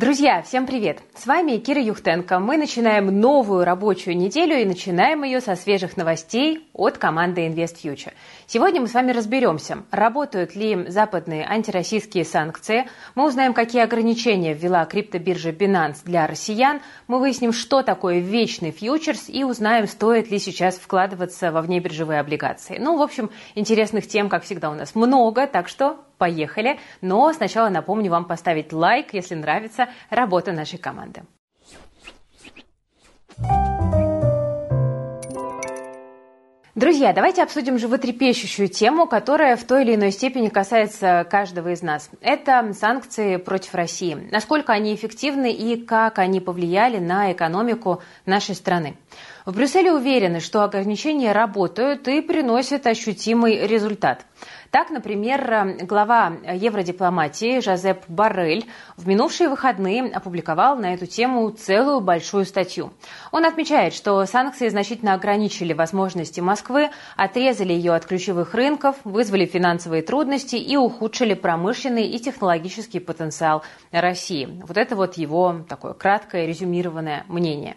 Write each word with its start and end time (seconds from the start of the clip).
Друзья, 0.00 0.40
всем 0.40 0.66
привет! 0.66 1.02
С 1.14 1.26
вами 1.26 1.58
Кира 1.58 1.82
Юхтенко. 1.82 2.38
Мы 2.38 2.56
начинаем 2.56 3.20
новую 3.20 3.66
рабочую 3.66 4.16
неделю 4.16 4.58
и 4.58 4.64
начинаем 4.64 5.24
ее 5.24 5.42
со 5.42 5.56
свежих 5.56 5.98
новостей 5.98 6.66
от 6.72 6.96
команды 6.96 7.46
InvestFuture. 7.46 8.14
Сегодня 8.46 8.80
мы 8.80 8.86
с 8.86 8.94
вами 8.94 9.12
разберемся, 9.12 9.82
работают 9.90 10.56
ли 10.56 10.88
западные 10.88 11.44
антироссийские 11.46 12.24
санкции, 12.24 12.88
мы 13.14 13.26
узнаем, 13.26 13.52
какие 13.52 13.82
ограничения 13.82 14.54
ввела 14.54 14.86
криптобиржа 14.86 15.50
Binance 15.50 15.98
для 16.02 16.26
россиян, 16.26 16.80
мы 17.06 17.18
выясним, 17.18 17.52
что 17.52 17.82
такое 17.82 18.20
вечный 18.20 18.70
фьючерс 18.70 19.28
и 19.28 19.44
узнаем, 19.44 19.86
стоит 19.86 20.30
ли 20.30 20.38
сейчас 20.38 20.76
вкладываться 20.76 21.52
во 21.52 21.60
внебиржевые 21.60 22.20
облигации. 22.20 22.78
Ну, 22.80 22.96
в 22.96 23.02
общем, 23.02 23.28
интересных 23.54 24.08
тем, 24.08 24.30
как 24.30 24.44
всегда, 24.44 24.70
у 24.70 24.74
нас 24.74 24.94
много, 24.94 25.46
так 25.46 25.68
что 25.68 25.98
поехали. 26.20 26.78
Но 27.00 27.32
сначала 27.32 27.70
напомню 27.70 28.10
вам 28.10 28.26
поставить 28.26 28.72
лайк, 28.72 29.14
если 29.14 29.34
нравится 29.34 29.88
работа 30.10 30.52
нашей 30.52 30.78
команды. 30.78 31.22
Друзья, 36.76 37.12
давайте 37.12 37.42
обсудим 37.42 37.78
животрепещущую 37.78 38.68
тему, 38.68 39.06
которая 39.06 39.56
в 39.56 39.64
той 39.64 39.82
или 39.82 39.96
иной 39.96 40.12
степени 40.12 40.48
касается 40.48 41.26
каждого 41.28 41.72
из 41.72 41.82
нас. 41.82 42.08
Это 42.22 42.72
санкции 42.72 43.36
против 43.36 43.74
России. 43.74 44.28
Насколько 44.30 44.72
они 44.72 44.94
эффективны 44.94 45.52
и 45.52 45.76
как 45.76 46.18
они 46.18 46.40
повлияли 46.40 46.98
на 46.98 47.32
экономику 47.32 48.02
нашей 48.24 48.54
страны. 48.54 48.96
В 49.44 49.54
Брюсселе 49.54 49.92
уверены, 49.92 50.40
что 50.40 50.62
ограничения 50.62 51.32
работают 51.32 52.08
и 52.08 52.22
приносят 52.22 52.86
ощутимый 52.86 53.66
результат. 53.66 54.24
Так, 54.70 54.90
например, 54.90 55.78
глава 55.82 56.32
евродипломатии 56.52 57.60
Жозеп 57.60 58.04
Баррель 58.06 58.66
в 58.96 59.08
минувшие 59.08 59.48
выходные 59.48 60.04
опубликовал 60.04 60.76
на 60.76 60.94
эту 60.94 61.06
тему 61.06 61.50
целую 61.50 62.00
большую 62.00 62.44
статью. 62.44 62.92
Он 63.32 63.44
отмечает, 63.44 63.94
что 63.94 64.24
санкции 64.26 64.68
значительно 64.68 65.14
ограничили 65.14 65.72
возможности 65.72 66.38
Москвы, 66.38 66.90
отрезали 67.16 67.72
ее 67.72 67.94
от 67.94 68.06
ключевых 68.06 68.54
рынков, 68.54 68.94
вызвали 69.02 69.44
финансовые 69.44 70.02
трудности 70.02 70.54
и 70.54 70.76
ухудшили 70.76 71.34
промышленный 71.34 72.06
и 72.06 72.20
технологический 72.20 73.00
потенциал 73.00 73.64
России. 73.90 74.62
Вот 74.68 74.76
это 74.76 74.94
вот 74.94 75.14
его 75.16 75.64
такое 75.68 75.94
краткое 75.94 76.46
резюмированное 76.46 77.24
мнение. 77.26 77.76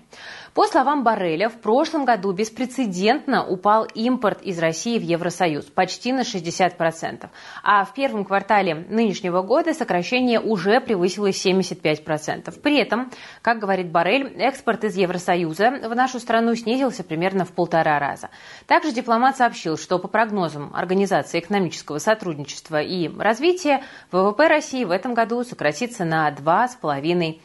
По 0.54 0.68
словам 0.68 1.04
Барреля, 1.04 1.50
в 1.50 1.60
прошлом 1.60 2.06
году 2.06 2.32
беспрецедентно 2.32 3.44
упал 3.44 3.86
импорт 3.96 4.44
из 4.44 4.60
России 4.60 5.00
в 5.00 5.02
Евросоюз 5.02 5.66
почти 5.66 6.14
на 6.14 6.22
60%, 6.22 7.28
а 7.64 7.86
в 7.86 7.94
первом 7.96 8.24
квартале 8.24 8.76
нынешнего 8.88 9.42
года 9.42 9.74
сокращение 9.74 10.40
уже 10.40 10.80
превысило 10.80 11.30
75%. 11.32 12.60
При 12.62 12.78
этом, 12.78 13.10
как 13.42 13.58
говорит 13.58 13.90
Барель, 13.90 14.28
экспорт 14.38 14.84
из 14.84 14.96
Евросоюза 14.96 15.72
в 15.90 15.96
нашу 15.96 16.20
страну 16.20 16.54
снизился 16.54 17.04
примерно 17.04 17.46
в 17.46 17.52
полтора 17.52 17.98
раза. 17.98 18.30
Также 18.68 18.92
дипломат 18.92 19.38
сообщил, 19.38 19.76
что 19.76 19.98
по 19.98 20.08
прогнозам 20.08 20.72
Организации 20.76 21.40
экономического 21.40 21.98
сотрудничества 21.98 22.80
и 22.80 23.10
развития 23.18 23.82
ВВП 24.12 24.48
России 24.48 24.84
в 24.84 24.92
этом 24.92 25.16
году 25.16 25.44
сократится 25.44 26.06
на 26.06 26.30
2,5%. 26.30 27.40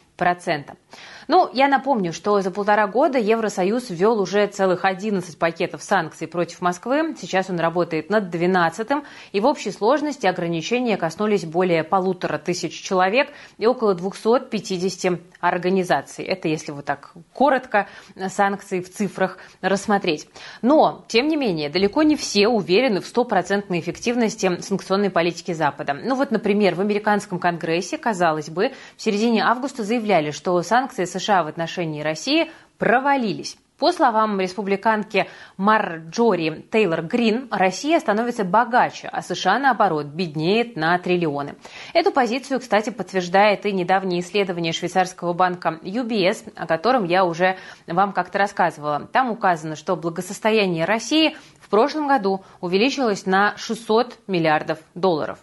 Ну, 1.27 1.47
я 1.53 1.67
напомню, 1.67 2.11
что 2.11 2.41
за 2.41 2.49
полтора 2.49 2.87
года 2.87 3.19
Евросоюз 3.19 3.91
ввел 3.91 4.19
уже 4.19 4.47
целых 4.47 4.83
11 4.83 5.37
пакетов 5.37 5.83
санкций 5.83 6.27
против 6.27 6.59
Москвы. 6.61 7.15
Сейчас 7.21 7.51
он 7.51 7.59
работает 7.59 8.09
над 8.09 8.33
12-м. 8.33 9.03
И 9.31 9.39
в 9.39 9.45
общей 9.45 9.69
сложности 9.69 10.25
ограничения 10.25 10.97
коснулись 10.97 11.45
более 11.45 11.83
полутора 11.83 12.39
тысяч 12.39 12.81
человек 12.81 13.29
и 13.59 13.67
около 13.67 13.93
250 13.93 15.19
организаций. 15.39 16.25
Это 16.25 16.47
если 16.47 16.71
вот 16.71 16.85
так 16.85 17.13
коротко 17.33 17.87
санкции 18.29 18.81
в 18.81 18.91
цифрах 18.91 19.37
рассмотреть. 19.61 20.27
Но, 20.63 21.05
тем 21.07 21.27
не 21.27 21.37
менее, 21.37 21.69
далеко 21.69 22.01
не 22.01 22.15
все 22.15 22.47
уверены 22.47 23.01
в 23.01 23.05
стопроцентной 23.05 23.79
эффективности 23.79 24.59
санкционной 24.61 25.11
политики 25.11 25.53
Запада. 25.53 25.93
Ну 25.93 26.15
вот, 26.15 26.31
например, 26.31 26.73
в 26.73 26.81
американском 26.81 27.37
конгрессе, 27.37 27.99
казалось 27.99 28.49
бы, 28.49 28.71
в 28.97 29.01
середине 29.01 29.43
августа 29.43 29.83
заявляли, 30.09 30.31
что 30.31 30.59
санкции 30.63 31.05
США 31.05 31.43
в 31.43 31.47
отношении 31.47 32.01
России 32.01 32.49
провалились. 32.79 33.57
По 33.77 33.93
словам 33.93 34.41
республиканки 34.41 35.29
Марджори 35.55 36.65
Тейлор 36.69 37.03
Грин, 37.03 37.47
Россия 37.49 37.99
становится 37.99 38.43
богаче, 38.43 39.07
а 39.07 39.21
США, 39.21 39.57
наоборот, 39.59 40.07
беднеет 40.07 40.75
на 40.75 40.97
триллионы. 40.97 41.55
Эту 41.93 42.11
позицию, 42.11 42.59
кстати, 42.59 42.89
подтверждает 42.89 43.65
и 43.65 43.71
недавнее 43.71 44.19
исследование 44.19 44.73
швейцарского 44.73 45.33
банка 45.33 45.79
UBS, 45.81 46.51
о 46.55 46.65
котором 46.65 47.05
я 47.05 47.23
уже 47.23 47.55
вам 47.87 48.11
как-то 48.11 48.39
рассказывала. 48.39 49.07
Там 49.13 49.29
указано, 49.29 49.77
что 49.77 49.95
благосостояние 49.95 50.85
России 50.85 51.37
в 51.61 51.69
прошлом 51.69 52.07
году 52.07 52.43
увеличилось 52.59 53.25
на 53.27 53.55
600 53.55 54.17
миллиардов 54.27 54.79
долларов. 54.95 55.39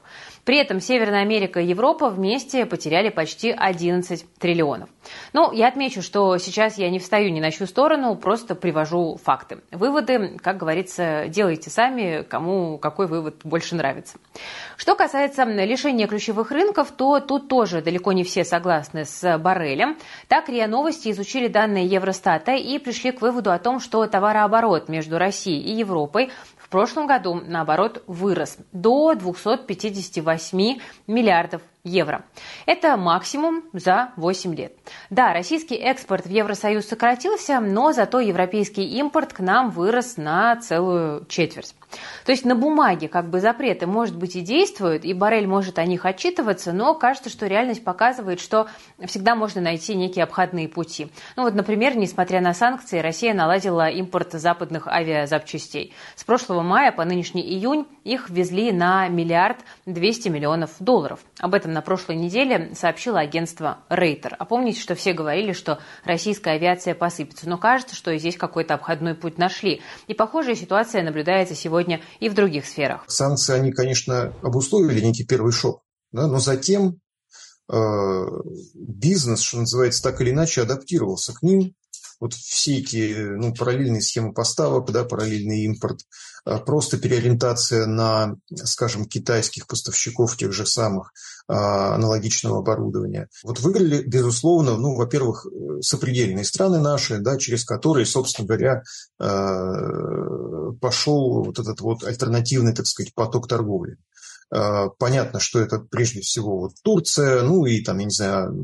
При 0.47 0.59
этом 0.59 0.79
Северная 0.79 1.23
Америка 1.23 1.59
и 1.59 1.67
Европа 1.67 2.09
вместе 2.09 2.67
потеряли 2.67 3.09
почти 3.09 3.51
11 3.51 4.25
триллионов. 4.39 4.89
Ну, 5.33 5.51
я 5.51 5.67
отмечу, 5.67 6.03
что 6.03 6.39
сейчас 6.39 6.79
я 6.79 6.89
не 6.89 7.01
встаю 7.01 7.33
ни 7.33 7.41
на 7.41 7.51
чью 7.51 7.67
сторону, 7.67 8.15
просто 8.15 8.55
привожу 8.55 9.19
факты. 9.23 9.59
Выводы, 9.73 10.39
как 10.41 10.57
говорится, 10.57 11.25
делайте 11.27 11.69
сами, 11.69 12.23
кому 12.23 12.79
какой 12.79 13.09
вывод 13.09 13.41
больше 13.43 13.75
нравится. 13.75 14.19
Что 14.77 14.95
касается 14.95 15.43
лишения 15.43 16.07
ключевых 16.07 16.53
рынков, 16.53 16.93
то 16.93 17.19
тут 17.19 17.49
тоже 17.49 17.83
далеко 17.83 18.13
не 18.13 18.23
все 18.23 18.45
согласны 18.45 19.05
с 19.05 19.39
Баррелем. 19.39 19.97
Так, 20.29 20.49
РИА 20.49 20.69
Новости 20.69 21.11
изучили 21.11 21.49
данные 21.49 21.87
Евростата 21.87 22.53
и 22.53 22.79
пришли 22.79 23.11
к 23.11 23.21
выводу 23.21 23.51
о 23.51 23.59
том, 23.59 23.81
что 23.81 24.07
товарооборот 24.07 24.89
между 24.89 25.19
Россией 25.19 25.61
и 25.61 25.73
Европой 25.73 26.31
прошлом 26.77 27.07
году, 27.07 27.41
наоборот, 27.43 28.05
вырос 28.07 28.59
до 28.71 29.15
258 29.15 30.79
миллиардов 31.07 31.63
евро. 31.87 32.25
Это 32.67 32.97
максимум 32.97 33.63
за 33.73 34.11
8 34.17 34.55
лет. 34.55 34.73
Да, 35.09 35.33
российский 35.33 35.77
экспорт 35.77 36.27
в 36.27 36.31
Евросоюз 36.31 36.87
сократился, 36.87 37.61
но 37.61 37.93
зато 37.93 38.21
европейский 38.21 38.85
импорт 38.99 39.33
к 39.33 39.41
нам 39.41 39.71
вырос 39.71 40.17
на 40.17 40.57
целую 40.57 41.25
четверть. 41.27 41.75
То 42.25 42.33
есть 42.33 42.45
на 42.45 42.57
бумаге 42.57 43.09
как 43.09 43.31
бы 43.31 43.41
запреты, 43.41 43.87
может 43.87 44.17
быть, 44.17 44.37
и 44.37 44.41
действуют, 44.41 45.05
и 45.05 45.15
Барель 45.15 45.47
может 45.47 45.79
о 45.79 45.85
них 45.85 46.05
отчитываться, 46.05 46.73
но 46.73 46.95
кажется, 46.95 47.31
что 47.31 47.47
реальность 47.47 47.85
показывает, 47.85 48.41
что 48.41 48.67
всегда 49.07 49.37
можно 49.37 49.61
найти 49.61 49.95
некие 49.95 50.25
обходные 50.25 50.69
пути. 50.69 51.09
Ну 51.37 51.45
вот, 51.45 51.55
например, 51.55 51.97
несмотря 51.97 52.41
на 52.41 52.55
санкции, 52.55 52.99
Россия 52.99 53.35
наладила 53.35 53.89
импорт 53.89 54.33
западных 54.33 54.89
авиазапчастей. 54.89 55.95
С 56.17 56.25
прошлого 56.25 56.63
мая 56.63 56.91
по 56.91 57.05
нынешний 57.05 57.43
июнь 57.43 57.87
их 58.05 58.29
ввезли 58.29 58.73
на 58.73 59.09
миллиард 59.09 59.59
двести 59.87 60.29
миллионов 60.29 60.71
долларов. 60.81 61.21
Об 61.39 61.55
этом 61.55 61.73
на 61.77 61.83
прошлой 61.83 62.17
неделе 62.17 62.75
сообщило 62.75 63.21
агентство 63.21 63.81
Рейтер. 63.91 64.35
А 64.39 64.47
помните, 64.47 64.81
что 64.81 64.95
все 64.95 65.13
говорили, 65.13 65.53
что 65.53 65.79
российская 66.05 66.53
авиация 66.53 66.95
посыпется. 66.95 67.47
Но 67.51 67.59
кажется, 67.59 67.95
что 67.95 68.11
и 68.13 68.19
здесь 68.19 68.39
какой-то 68.39 68.73
обходной 68.73 69.15
путь 69.15 69.37
нашли. 69.37 69.83
И 70.07 70.15
похожая 70.15 70.55
ситуация 70.55 71.03
наблюдается 71.03 71.55
сегодня 71.55 72.01
и 72.19 72.31
в 72.31 72.35
других 72.35 72.65
сферах. 72.65 73.05
Санкции, 73.09 73.55
они, 73.55 73.73
конечно, 73.73 74.33
обусловили 74.43 75.03
некий 75.03 75.27
первый 75.27 75.53
шок. 75.53 75.83
Да, 76.13 76.27
но 76.27 76.39
затем 76.39 76.99
э, 77.71 77.77
бизнес, 78.75 79.43
что 79.43 79.59
называется, 79.59 80.03
так 80.03 80.19
или 80.23 80.31
иначе 80.31 80.63
адаптировался 80.63 81.35
к 81.35 81.43
ним 81.43 81.75
вот 82.21 82.35
все 82.35 82.79
эти 82.79 83.15
ну, 83.37 83.55
параллельные 83.55 84.01
схемы 84.01 84.33
поставок, 84.33 84.91
да, 84.91 85.05
параллельный 85.05 85.65
импорт, 85.65 86.01
а, 86.47 86.59
просто 86.59 86.97
переориентация 86.97 87.87
на, 87.87 88.37
скажем, 88.55 89.07
китайских 89.07 89.67
поставщиков 89.67 90.37
тех 90.37 90.53
же 90.53 90.65
самых 90.65 91.13
а, 91.49 91.95
аналогичного 91.97 92.61
оборудования. 92.61 93.29
Вот 93.43 93.61
выиграли, 93.61 94.03
безусловно, 94.03 94.77
ну, 94.77 94.95
во-первых, 94.95 95.47
сопредельные 95.81 96.45
страны 96.45 96.79
наши, 96.79 97.19
да, 97.19 97.37
через 97.37 97.65
которые, 97.65 98.07
собственно 98.07 98.47
говоря, 98.47 98.83
а, 99.19 100.73
пошел 100.81 101.45
вот 101.45 101.59
этот 101.59 101.81
вот 101.81 102.05
альтернативный, 102.05 102.75
так 102.75 102.87
сказать, 102.87 103.15
поток 103.15 103.49
торговли. 103.49 103.97
Понятно, 104.49 105.41
что 105.41 105.59
это 105.59 105.81
прежде 105.81 106.21
всего 106.21 106.61
вот 106.61 106.73
Турция, 106.85 107.43
ну 107.43 107.67
и 107.67 107.83
там, 107.83 107.99
я 107.99 108.05
не 108.05 108.13
знаю, 108.13 108.55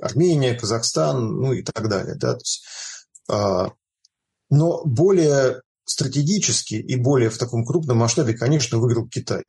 Армения, 0.00 0.54
Казахстан, 0.54 1.40
ну 1.40 1.52
и 1.52 1.62
так 1.62 1.88
далее. 1.88 2.14
Да? 2.16 2.34
То 2.34 2.40
есть, 2.40 2.64
а, 3.28 3.72
но 4.50 4.84
более 4.84 5.62
стратегически 5.84 6.74
и 6.74 6.96
более 6.96 7.30
в 7.30 7.38
таком 7.38 7.64
крупном 7.64 7.98
масштабе, 7.98 8.34
конечно, 8.34 8.78
выиграл 8.78 9.08
Китай. 9.08 9.44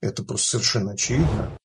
Это 0.00 0.22
просто 0.24 0.50
совершенно 0.50 0.92
очевидно. 0.92 1.56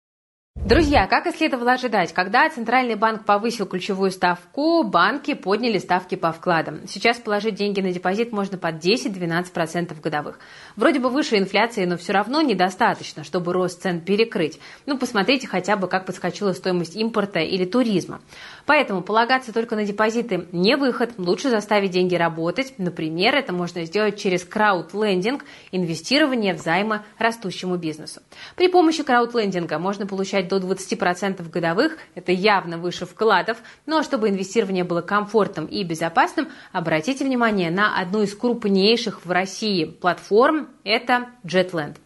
Друзья, 0.65 1.05
как 1.05 1.27
и 1.27 1.31
следовало 1.31 1.73
ожидать, 1.73 2.11
когда 2.11 2.49
Центральный 2.49 2.95
банк 2.95 3.23
повысил 3.23 3.67
ключевую 3.67 4.09
ставку, 4.09 4.81
банки 4.83 5.35
подняли 5.35 5.77
ставки 5.77 6.15
по 6.15 6.31
вкладам. 6.31 6.87
Сейчас 6.87 7.17
положить 7.17 7.53
деньги 7.53 7.81
на 7.81 7.91
депозит 7.91 8.31
можно 8.31 8.57
под 8.57 8.83
10-12% 8.83 10.01
годовых. 10.01 10.39
Вроде 10.75 10.99
бы 10.99 11.09
выше 11.09 11.37
инфляции, 11.37 11.85
но 11.85 11.97
все 11.97 12.13
равно 12.13 12.41
недостаточно, 12.41 13.23
чтобы 13.23 13.53
рост 13.53 13.83
цен 13.83 14.01
перекрыть. 14.01 14.59
Ну, 14.87 14.97
посмотрите 14.97 15.45
хотя 15.45 15.75
бы, 15.75 15.87
как 15.87 16.07
подскочила 16.07 16.53
стоимость 16.53 16.95
импорта 16.95 17.41
или 17.41 17.65
туризма. 17.65 18.21
Поэтому 18.65 19.03
полагаться 19.03 19.53
только 19.53 19.75
на 19.75 19.85
депозиты 19.85 20.47
не 20.51 20.77
выход. 20.77 21.11
Лучше 21.17 21.51
заставить 21.51 21.91
деньги 21.91 22.15
работать. 22.15 22.73
Например, 22.79 23.35
это 23.35 23.53
можно 23.53 23.85
сделать 23.85 24.17
через 24.17 24.43
краудлендинг, 24.43 25.45
инвестирование 25.71 26.55
в 26.55 26.59
займы 26.59 27.01
растущему 27.19 27.75
бизнесу. 27.75 28.21
При 28.55 28.67
помощи 28.67 29.03
краудлендинга 29.03 29.77
можно 29.77 30.07
получать 30.07 30.44
получать 30.45 30.49
до 30.49 30.57
20% 30.57 31.49
годовых, 31.49 31.97
это 32.15 32.31
явно 32.31 32.77
выше 32.77 33.05
вкладов, 33.05 33.57
но 33.85 34.03
чтобы 34.03 34.29
инвестирование 34.29 34.83
было 34.83 35.01
комфортным 35.01 35.65
и 35.65 35.83
безопасным, 35.83 36.49
обратите 36.71 37.25
внимание 37.25 37.71
на 37.71 37.99
одну 37.99 38.21
из 38.21 38.35
крупнейших 38.35 39.25
в 39.25 39.31
России 39.31 39.85
платформ, 39.85 40.69
это 40.83 41.27
JetLand. 41.45 41.97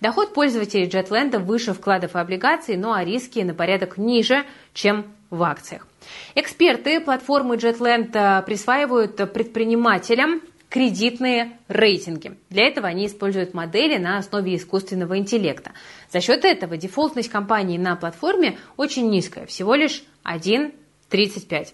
Доход 0.00 0.34
пользователей 0.34 0.86
JetLand 0.86 1.38
выше 1.38 1.72
вкладов 1.72 2.14
и 2.14 2.18
облигаций, 2.18 2.76
но 2.76 2.92
а 2.92 3.04
риски 3.04 3.40
на 3.40 3.54
порядок 3.54 3.98
ниже, 3.98 4.44
чем 4.72 5.06
в 5.30 5.42
акциях. 5.42 5.86
Эксперты 6.34 7.00
платформы 7.00 7.56
JetLand 7.56 8.10
э, 8.14 8.42
присваивают 8.42 9.16
предпринимателям 9.32 10.40
кредитные 10.68 11.58
рейтинги. 11.68 12.36
Для 12.50 12.66
этого 12.66 12.88
они 12.88 13.06
используют 13.06 13.54
модели 13.54 13.96
на 13.96 14.18
основе 14.18 14.56
искусственного 14.56 15.18
интеллекта. 15.18 15.72
За 16.10 16.20
счет 16.20 16.44
этого 16.44 16.76
дефолтность 16.76 17.30
компании 17.30 17.78
на 17.78 17.96
платформе 17.96 18.58
очень 18.76 19.08
низкая, 19.10 19.46
всего 19.46 19.74
лишь 19.74 20.04
1,35. 20.24 21.68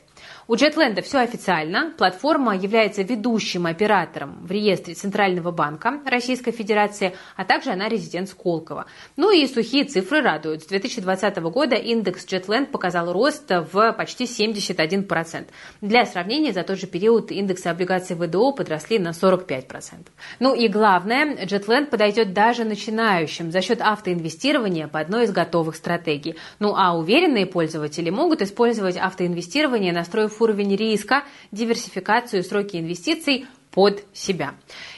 У 0.47 0.55
JetLand 0.55 1.01
все 1.03 1.19
официально. 1.19 1.93
Платформа 1.97 2.55
является 2.55 3.03
ведущим 3.03 3.67
оператором 3.67 4.39
в 4.43 4.51
реестре 4.51 4.95
Центрального 4.95 5.51
банка 5.53 6.01
Российской 6.05 6.53
Федерации, 6.53 7.15
а 7.37 7.45
также 7.45 7.71
она 7.71 7.89
резидент 7.89 8.29
Сколково. 8.29 8.87
Ну 9.17 9.31
и 9.31 9.47
сухие 9.47 9.85
цифры 9.85 10.21
радуют. 10.21 10.63
С 10.63 10.67
2020 10.67 11.37
года 11.39 11.77
индекс 11.77 12.27
JetLand 12.27 12.67
показал 12.67 13.13
рост 13.13 13.51
в 13.51 13.93
почти 13.93 14.25
71%. 14.25 15.47
Для 15.81 16.05
сравнения, 16.05 16.53
за 16.53 16.63
тот 16.63 16.79
же 16.79 16.87
период 16.87 17.31
индексы 17.31 17.69
облигаций 17.69 18.17
ВДО 18.17 18.53
подросли 18.53 18.99
на 18.99 19.11
45%. 19.11 20.07
Ну 20.41 20.55
и 20.55 20.69
главное, 20.69 21.37
JetLand 21.45 21.87
подойдет 21.87 22.33
даже 22.35 22.65
начинающим 22.65 23.51
за 23.51 23.63
счет 23.63 23.81
автоинвестирования 23.81 24.89
по 24.89 25.01
одной 25.01 25.25
из 25.25 25.33
готовых 25.33 25.77
стратегий. 25.77 26.37
Ну 26.59 26.75
а 26.77 26.97
уверенные 26.97 27.47
пользователи 27.47 28.11
могут 28.11 28.43
использовать 28.43 28.97
автоинвестирование, 28.97 29.93
настроив 30.15 30.41
уровень 30.41 30.77
риска, 30.77 31.25
диверсификацию 31.51 32.41
и 32.41 32.45
сроки 32.45 32.77
инвестиций 32.77 33.47
под 33.73 34.05
себя. 34.13 34.55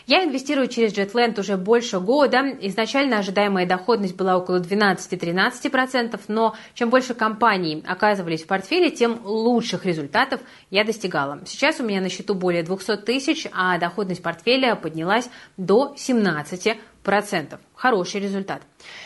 Я 0.06 0.22
инвестирую 0.22 0.68
через 0.68 0.92
JetLand 0.92 1.40
уже 1.40 1.56
больше 1.56 1.98
года. 1.98 2.42
Изначально 2.60 3.18
ожидаемая 3.18 3.66
доходность 3.66 4.14
была 4.14 4.36
около 4.36 4.60
12-13%, 4.60 6.20
но 6.28 6.54
чем 6.74 6.90
больше 6.90 7.14
компаний 7.14 7.82
оказывались 7.86 8.42
в 8.42 8.46
портфеле, 8.46 8.90
тем 8.90 9.18
лучших 9.24 9.86
результатов 9.86 10.42
я 10.70 10.84
достигала. 10.84 11.40
Сейчас 11.46 11.80
у 11.80 11.84
меня 11.84 12.02
на 12.02 12.10
счету 12.10 12.34
более 12.34 12.62
200 12.62 12.98
тысяч, 12.98 13.46
а 13.52 13.78
доходность 13.78 14.22
портфеля 14.22 14.76
поднялась 14.76 15.30
до 15.56 15.94
17% 15.96 16.76
процентов. 17.06 17.60
Хороший 17.76 18.20
результат. 18.20 18.62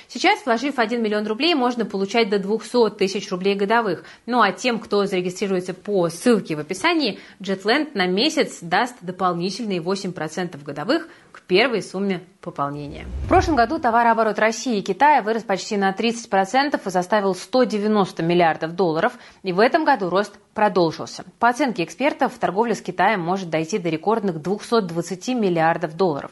Сейчас, 0.08 0.46
вложив 0.46 0.78
1 0.78 1.02
миллион 1.02 1.26
рублей, 1.26 1.54
можно 1.54 1.84
получать 1.84 2.30
до 2.30 2.38
200 2.38 2.96
тысяч 2.96 3.30
рублей 3.30 3.54
годовых. 3.54 4.04
Ну 4.24 4.40
а 4.40 4.52
тем, 4.52 4.78
кто 4.78 5.04
зарегистрируется 5.04 5.74
по 5.74 6.08
ссылке 6.08 6.56
в 6.56 6.60
описании, 6.60 7.18
JetLand 7.40 7.90
на 7.92 8.06
месяц 8.06 8.60
даст 8.62 8.96
дополнительные 9.02 9.80
8% 9.80 10.62
годовых 10.64 11.08
к 11.30 11.42
первой 11.42 11.82
сумме 11.82 12.22
пополнения. 12.40 13.06
В 13.24 13.28
прошлом 13.28 13.54
году 13.56 13.78
товарооборот 13.78 14.38
России 14.38 14.78
и 14.78 14.82
Китая 14.82 15.20
вырос 15.20 15.42
почти 15.42 15.76
на 15.76 15.92
30% 15.92 16.80
и 16.84 16.90
составил 16.90 17.34
190 17.34 18.22
миллиардов 18.22 18.74
долларов. 18.74 19.12
И 19.42 19.52
в 19.52 19.60
этом 19.60 19.84
году 19.84 20.08
рост 20.08 20.38
продолжился. 20.54 21.24
По 21.38 21.48
оценке 21.48 21.84
экспертов, 21.84 22.32
торговля 22.38 22.74
с 22.74 22.80
Китаем 22.80 23.20
может 23.20 23.50
дойти 23.50 23.78
до 23.78 23.90
рекордных 23.90 24.40
220 24.40 25.28
миллиардов 25.28 25.96
долларов. 25.96 26.30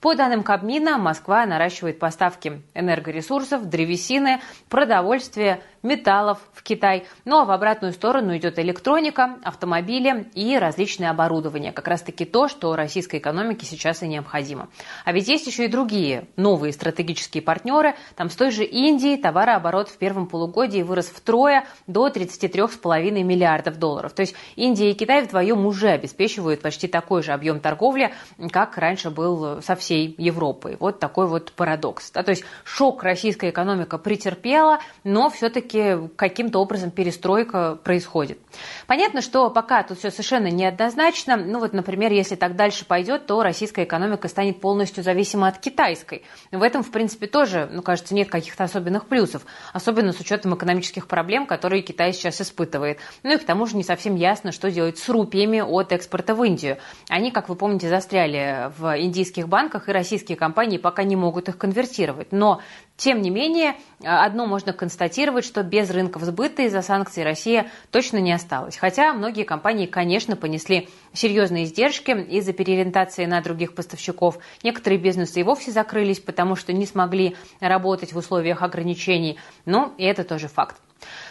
По 0.00 0.14
данным 0.14 0.42
Кабмина, 0.42 0.96
Москва 0.96 1.44
наращивает 1.44 1.98
поставки 1.98 2.62
энергоресурсов, 2.74 3.68
древесины, 3.68 4.40
продовольствия, 4.70 5.60
металлов 5.82 6.38
в 6.52 6.62
Китай. 6.62 7.06
Ну 7.24 7.38
а 7.38 7.44
в 7.44 7.50
обратную 7.50 7.92
сторону 7.92 8.36
идет 8.36 8.58
электроника, 8.58 9.38
автомобили 9.42 10.26
и 10.34 10.56
различные 10.58 11.10
оборудование. 11.10 11.72
Как 11.72 11.88
раз 11.88 12.02
таки 12.02 12.24
то, 12.24 12.48
что 12.48 12.76
российской 12.76 13.18
экономике 13.18 13.66
сейчас 13.66 14.02
и 14.02 14.08
необходимо. 14.08 14.68
А 15.04 15.12
ведь 15.12 15.28
есть 15.28 15.46
еще 15.46 15.66
и 15.66 15.68
другие 15.68 16.28
новые 16.36 16.72
стратегические 16.72 17.42
партнеры. 17.42 17.94
Там 18.16 18.30
с 18.30 18.36
той 18.36 18.50
же 18.50 18.64
Индии 18.64 19.16
товарооборот 19.16 19.88
в 19.88 19.96
первом 19.96 20.26
полугодии 20.26 20.82
вырос 20.82 21.06
втрое 21.06 21.64
до 21.86 22.08
33,5 22.08 23.22
миллиардов 23.22 23.78
долларов. 23.78 24.12
То 24.12 24.20
есть 24.20 24.34
Индия 24.56 24.90
и 24.90 24.94
Китай 24.94 25.22
вдвоем 25.22 25.64
уже 25.66 25.88
обеспечивают 25.88 26.60
почти 26.60 26.88
такой 26.88 27.22
же 27.22 27.32
объем 27.32 27.60
торговли, 27.60 28.12
как 28.50 28.76
раньше 28.76 29.10
был 29.10 29.62
со 29.62 29.76
всей 29.90 30.14
Европой. 30.18 30.76
Вот 30.78 31.00
такой 31.00 31.26
вот 31.26 31.50
парадокс. 31.50 32.12
Да? 32.12 32.22
То 32.22 32.30
есть 32.30 32.44
шок 32.62 33.02
российская 33.02 33.50
экономика 33.50 33.98
претерпела, 33.98 34.78
но 35.02 35.28
все-таки 35.30 36.08
каким-то 36.14 36.60
образом 36.60 36.92
перестройка 36.92 37.74
происходит. 37.82 38.38
Понятно, 38.86 39.20
что 39.20 39.50
пока 39.50 39.82
тут 39.82 39.98
все 39.98 40.12
совершенно 40.12 40.46
неоднозначно. 40.46 41.36
Ну 41.36 41.58
вот, 41.58 41.72
например, 41.72 42.12
если 42.12 42.36
так 42.36 42.54
дальше 42.54 42.84
пойдет, 42.84 43.26
то 43.26 43.42
российская 43.42 43.82
экономика 43.82 44.28
станет 44.28 44.60
полностью 44.60 45.02
зависима 45.02 45.48
от 45.48 45.58
китайской. 45.58 46.22
В 46.52 46.62
этом, 46.62 46.84
в 46.84 46.92
принципе, 46.92 47.26
тоже, 47.26 47.68
ну, 47.72 47.82
кажется, 47.82 48.14
нет 48.14 48.30
каких-то 48.30 48.62
особенных 48.62 49.06
плюсов. 49.06 49.44
Особенно 49.72 50.12
с 50.12 50.20
учетом 50.20 50.54
экономических 50.54 51.08
проблем, 51.08 51.46
которые 51.46 51.82
Китай 51.82 52.12
сейчас 52.12 52.40
испытывает. 52.40 52.98
Ну 53.24 53.34
и 53.34 53.38
к 53.38 53.44
тому 53.44 53.66
же 53.66 53.76
не 53.76 53.82
совсем 53.82 54.14
ясно, 54.14 54.52
что 54.52 54.70
делать 54.70 54.98
с 54.98 55.08
рупиями 55.08 55.58
от 55.60 55.90
экспорта 55.90 56.36
в 56.36 56.44
Индию. 56.44 56.78
Они, 57.08 57.32
как 57.32 57.48
вы 57.48 57.56
помните, 57.56 57.88
застряли 57.88 58.70
в 58.78 58.96
индийских 59.00 59.48
банках, 59.48 59.79
и 59.88 59.92
российские 59.92 60.36
компании 60.36 60.78
пока 60.78 61.02
не 61.02 61.16
могут 61.16 61.48
их 61.48 61.58
конвертировать. 61.58 62.32
Но 62.32 62.60
тем 62.96 63.22
не 63.22 63.30
менее, 63.30 63.76
одно 64.02 64.46
можно 64.46 64.72
констатировать, 64.72 65.44
что 65.44 65.62
без 65.62 65.90
рынков 65.90 66.22
сбыта 66.22 66.62
из-за 66.62 66.82
санкций 66.82 67.24
Россия 67.24 67.70
точно 67.90 68.18
не 68.18 68.32
осталась. 68.32 68.76
Хотя 68.76 69.14
многие 69.14 69.44
компании, 69.44 69.86
конечно, 69.86 70.36
понесли 70.36 70.88
серьезные 71.12 71.64
издержки 71.64 72.10
из-за 72.10 72.52
переориентации 72.52 73.24
на 73.24 73.40
других 73.40 73.74
поставщиков. 73.74 74.38
Некоторые 74.62 74.98
бизнесы 74.98 75.40
и 75.40 75.44
вовсе 75.44 75.70
закрылись, 75.70 76.20
потому 76.20 76.56
что 76.56 76.72
не 76.72 76.86
смогли 76.86 77.36
работать 77.60 78.12
в 78.12 78.18
условиях 78.18 78.62
ограничений. 78.62 79.38
Но 79.64 79.94
и 79.96 80.04
это 80.04 80.24
тоже 80.24 80.48
факт. 80.48 80.76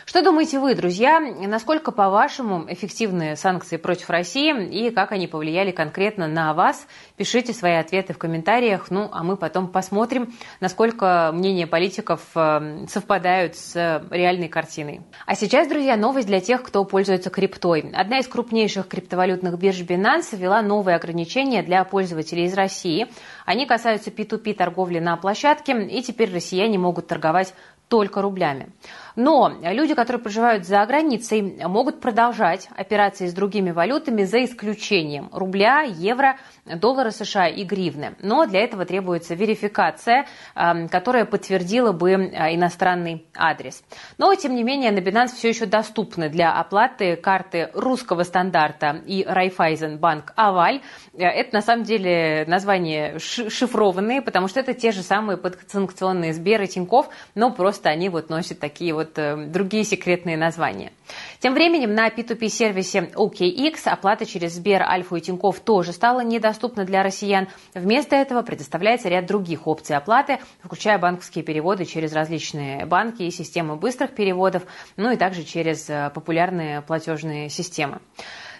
Что 0.05 0.23
думаете 0.23 0.59
вы, 0.59 0.73
друзья? 0.75 1.19
Насколько, 1.19 1.91
по-вашему, 1.91 2.65
эффективны 2.67 3.35
санкции 3.35 3.77
против 3.77 4.09
России 4.09 4.67
и 4.67 4.89
как 4.89 5.11
они 5.11 5.27
повлияли 5.27 5.71
конкретно 5.71 6.27
на 6.27 6.53
вас? 6.53 6.87
Пишите 7.15 7.53
свои 7.53 7.73
ответы 7.73 8.13
в 8.13 8.17
комментариях, 8.17 8.89
ну 8.89 9.09
а 9.11 9.23
мы 9.23 9.37
потом 9.37 9.67
посмотрим, 9.67 10.33
насколько 10.59 11.31
мнения 11.33 11.67
политиков 11.67 12.21
э, 12.35 12.85
совпадают 12.87 13.55
с 13.55 13.75
реальной 14.09 14.47
картиной. 14.47 15.01
А 15.25 15.35
сейчас, 15.35 15.67
друзья, 15.67 15.95
новость 15.95 16.27
для 16.27 16.39
тех, 16.39 16.63
кто 16.63 16.83
пользуется 16.85 17.29
криптой. 17.29 17.91
Одна 17.93 18.19
из 18.19 18.27
крупнейших 18.27 18.87
криптовалютных 18.87 19.59
бирж 19.59 19.81
Binance 19.81 20.35
ввела 20.35 20.61
новые 20.61 20.95
ограничения 20.95 21.61
для 21.61 21.83
пользователей 21.83 22.45
из 22.45 22.53
России. 22.53 23.07
Они 23.45 23.65
касаются 23.65 24.09
P2P 24.09 24.55
торговли 24.55 24.99
на 24.99 25.15
площадке, 25.17 25.79
и 25.87 26.01
теперь 26.01 26.33
россияне 26.33 26.77
могут 26.77 27.07
торговать 27.07 27.53
только 27.89 28.21
рублями. 28.21 28.69
Но 29.15 29.51
люди, 29.61 29.93
которые 29.93 30.21
проживают 30.21 30.65
за 30.65 30.85
границей, 30.85 31.41
могут 31.65 31.99
продолжать 31.99 32.69
операции 32.75 33.27
с 33.27 33.33
другими 33.33 33.71
валютами 33.71 34.23
за 34.23 34.43
исключением 34.43 35.29
рубля, 35.31 35.81
евро, 35.81 36.37
доллара 36.65 37.11
США 37.11 37.47
и 37.47 37.63
гривны. 37.63 38.15
Но 38.21 38.45
для 38.45 38.61
этого 38.61 38.85
требуется 38.85 39.35
верификация, 39.35 40.25
эм, 40.55 40.87
которая 40.87 41.25
подтвердила 41.25 41.91
бы 41.91 42.11
э, 42.11 42.55
иностранный 42.55 43.25
адрес. 43.35 43.83
Но, 44.17 44.33
тем 44.35 44.55
не 44.55 44.63
менее, 44.63 44.91
на 44.91 44.99
Binance 44.99 45.35
все 45.35 45.49
еще 45.49 45.65
доступны 45.65 46.29
для 46.29 46.53
оплаты 46.53 47.15
карты 47.15 47.69
русского 47.73 48.23
стандарта 48.23 49.01
и 49.05 49.25
Райфайзен 49.27 49.97
банк 49.97 50.33
Аваль. 50.35 50.81
Э, 51.13 51.23
это 51.23 51.55
на 51.55 51.61
самом 51.61 51.83
деле 51.83 52.45
названия 52.47 53.17
шифрованные, 53.19 54.21
потому 54.21 54.47
что 54.47 54.59
это 54.59 54.73
те 54.73 54.91
же 54.91 55.01
самые 55.01 55.37
подсанкционные 55.37 56.33
Сбер 56.33 56.61
и 56.61 56.67
Тиньков, 56.67 57.09
но 57.35 57.51
просто 57.51 57.89
они 57.89 58.09
вот 58.09 58.29
носят 58.29 58.59
такие 58.59 58.93
вот 58.93 59.08
э, 59.17 59.45
другие 59.47 59.83
секретные 59.83 60.37
названия. 60.37 60.91
Тем 61.39 61.53
временем 61.53 61.93
на 61.93 62.09
P2P-сервисе 62.09 63.11
OKX 63.15 63.87
оплата 63.87 64.25
через 64.25 64.53
Сбер, 64.53 64.83
Альфу 64.83 65.15
и 65.15 65.21
Тинькофф 65.21 65.59
тоже 65.61 65.93
стала 65.93 66.21
недоступна 66.21 66.85
для 66.85 67.01
россиян. 67.03 67.47
Вместо 67.73 68.15
этого 68.15 68.41
предоставляется 68.41 69.09
ряд 69.09 69.25
других 69.25 69.67
опций 69.67 69.95
оплаты, 69.95 70.39
включая 70.63 70.99
банковские 70.99 71.43
переводы 71.43 71.85
через 71.85 72.13
различные 72.13 72.85
банки 72.85 73.23
и 73.23 73.31
системы 73.31 73.75
быстрых 73.75 74.11
переводов, 74.11 74.63
ну 74.97 75.11
и 75.11 75.17
также 75.17 75.43
через 75.43 75.89
э, 75.89 76.11
популярные 76.13 76.81
платежные 76.81 77.49
системы. 77.49 77.99